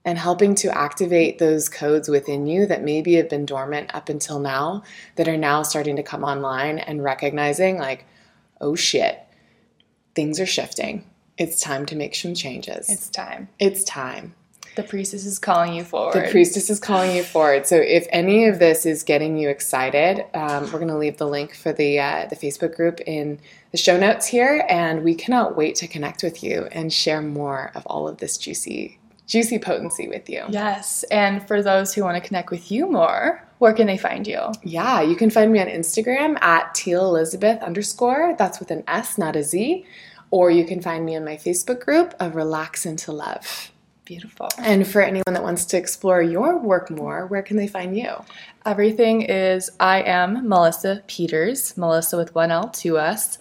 and 0.10 0.18
helping 0.18 0.56
to 0.56 0.76
activate 0.76 1.38
those 1.38 1.70
codes 1.70 2.10
within 2.10 2.48
you 2.48 2.66
that 2.66 2.82
maybe 2.82 3.14
have 3.14 3.30
been 3.30 3.46
dormant 3.46 3.94
up 3.94 4.10
until 4.10 4.40
now 4.40 4.82
that 5.18 5.28
are 5.28 5.38
now 5.38 5.62
starting 5.62 5.96
to 5.98 6.02
come 6.02 6.24
online 6.24 6.80
and 6.80 7.04
recognizing, 7.04 7.78
like, 7.78 8.08
oh 8.60 8.74
shit, 8.74 9.20
things 10.16 10.40
are 10.40 10.48
shifting. 10.48 11.06
It's 11.38 11.62
time 11.62 11.86
to 11.86 11.96
make 11.96 12.16
some 12.16 12.34
changes. 12.34 12.90
It's 12.90 13.08
time. 13.08 13.50
It's 13.60 13.84
time. 13.84 14.34
The 14.76 14.82
priestess 14.82 15.28
is 15.28 15.38
calling 15.38 15.74
you 15.74 15.84
forward. 15.84 16.16
The 16.16 16.32
priestess 16.32 16.72
is 16.72 16.80
calling 16.80 17.16
you 17.16 17.22
forward. 17.22 17.68
So 17.68 17.76
if 17.76 18.08
any 18.10 18.48
of 18.48 18.58
this 18.58 18.88
is 18.88 19.04
getting 19.04 19.38
you 19.38 19.50
excited, 19.50 20.26
um, 20.34 20.64
we're 20.72 20.80
going 20.80 20.88
to 20.88 20.98
leave 20.98 21.18
the 21.18 21.28
link 21.28 21.56
for 21.56 21.72
the 21.72 22.00
uh, 22.00 22.26
the 22.28 22.36
Facebook 22.36 22.76
group 22.76 23.00
in 23.02 23.40
the 23.72 23.78
show 23.78 24.00
notes 24.00 24.26
here, 24.26 24.66
and 24.70 25.04
we 25.04 25.14
cannot 25.14 25.56
wait 25.56 25.76
to 25.76 25.88
connect 25.88 26.24
with 26.24 26.44
you 26.44 26.68
and 26.72 26.92
share 26.92 27.22
more 27.22 27.72
of 27.76 27.86
all 27.86 28.08
of 28.08 28.18
this 28.18 28.38
juicy 28.38 28.99
juicy 29.30 29.60
potency 29.60 30.10
with 30.10 30.28
you. 30.28 30.44
Yes. 30.50 31.04
And 31.12 31.48
for 31.48 31.62
those 31.62 31.94
who 31.94 32.04
want 32.04 32.22
to 32.22 32.28
connect 32.28 32.50
with 32.50 32.72
you 32.72 32.90
more, 32.90 33.48
where 33.60 33.74
can 33.74 33.88
they 33.88 33.98
find 33.98 34.26
you? 34.26 34.42
Yeah, 34.64 35.02
you 35.02 35.16
can 35.16 35.30
find 35.30 35.54
me 35.54 35.60
on 35.60 35.68
Instagram 35.68 36.42
at 36.42 36.74
Teal 36.74 37.06
Elizabeth 37.06 37.62
underscore. 37.62 38.36
That's 38.38 38.60
with 38.60 38.72
an 38.72 38.84
S, 38.88 39.18
not 39.18 39.36
a 39.36 39.44
Z. 39.44 39.86
Or 40.32 40.50
you 40.50 40.66
can 40.66 40.82
find 40.82 41.06
me 41.06 41.16
on 41.16 41.24
my 41.24 41.38
Facebook 41.38 41.80
group 41.80 42.16
of 42.20 42.36
Relax 42.36 42.86
into 42.86 43.12
Love. 43.12 43.72
Beautiful. 44.04 44.50
And 44.58 44.88
for 44.88 45.02
anyone 45.02 45.34
that 45.34 45.44
wants 45.44 45.66
to 45.66 45.78
explore 45.78 46.24
your 46.24 46.58
work 46.58 46.90
more, 46.90 47.28
where 47.28 47.44
can 47.44 47.58
they 47.58 47.68
find 47.68 47.96
you? 47.96 48.10
Everything 48.66 49.22
is 49.22 49.70
I 49.80 50.02
am 50.02 50.50
Melissa 50.50 51.04
Peters, 51.06 51.78
Melissa 51.78 52.18
with 52.18 52.34
one 52.34 52.50
L, 52.50 52.70
two 52.70 52.98
S. 52.98 53.38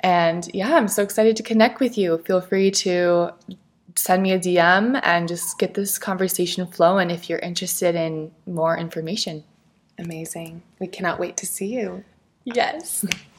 And 0.00 0.50
yeah, 0.52 0.76
I'm 0.76 0.88
so 0.88 1.02
excited 1.02 1.36
to 1.36 1.42
connect 1.42 1.80
with 1.80 1.96
you. 1.96 2.18
Feel 2.18 2.42
free 2.42 2.70
to 2.72 3.30
send 4.00 4.22
me 4.22 4.32
a 4.32 4.38
DM 4.38 5.00
and 5.02 5.28
just 5.28 5.58
get 5.58 5.74
this 5.74 5.98
conversation 5.98 6.66
flowing 6.66 7.10
if 7.10 7.28
you're 7.28 7.38
interested 7.38 7.94
in 7.94 8.32
more 8.46 8.76
information. 8.76 9.44
Amazing. 9.98 10.62
We 10.78 10.86
cannot 10.86 11.20
wait 11.20 11.36
to 11.38 11.46
see 11.46 11.66
you. 11.66 12.04
Yes. 12.44 13.04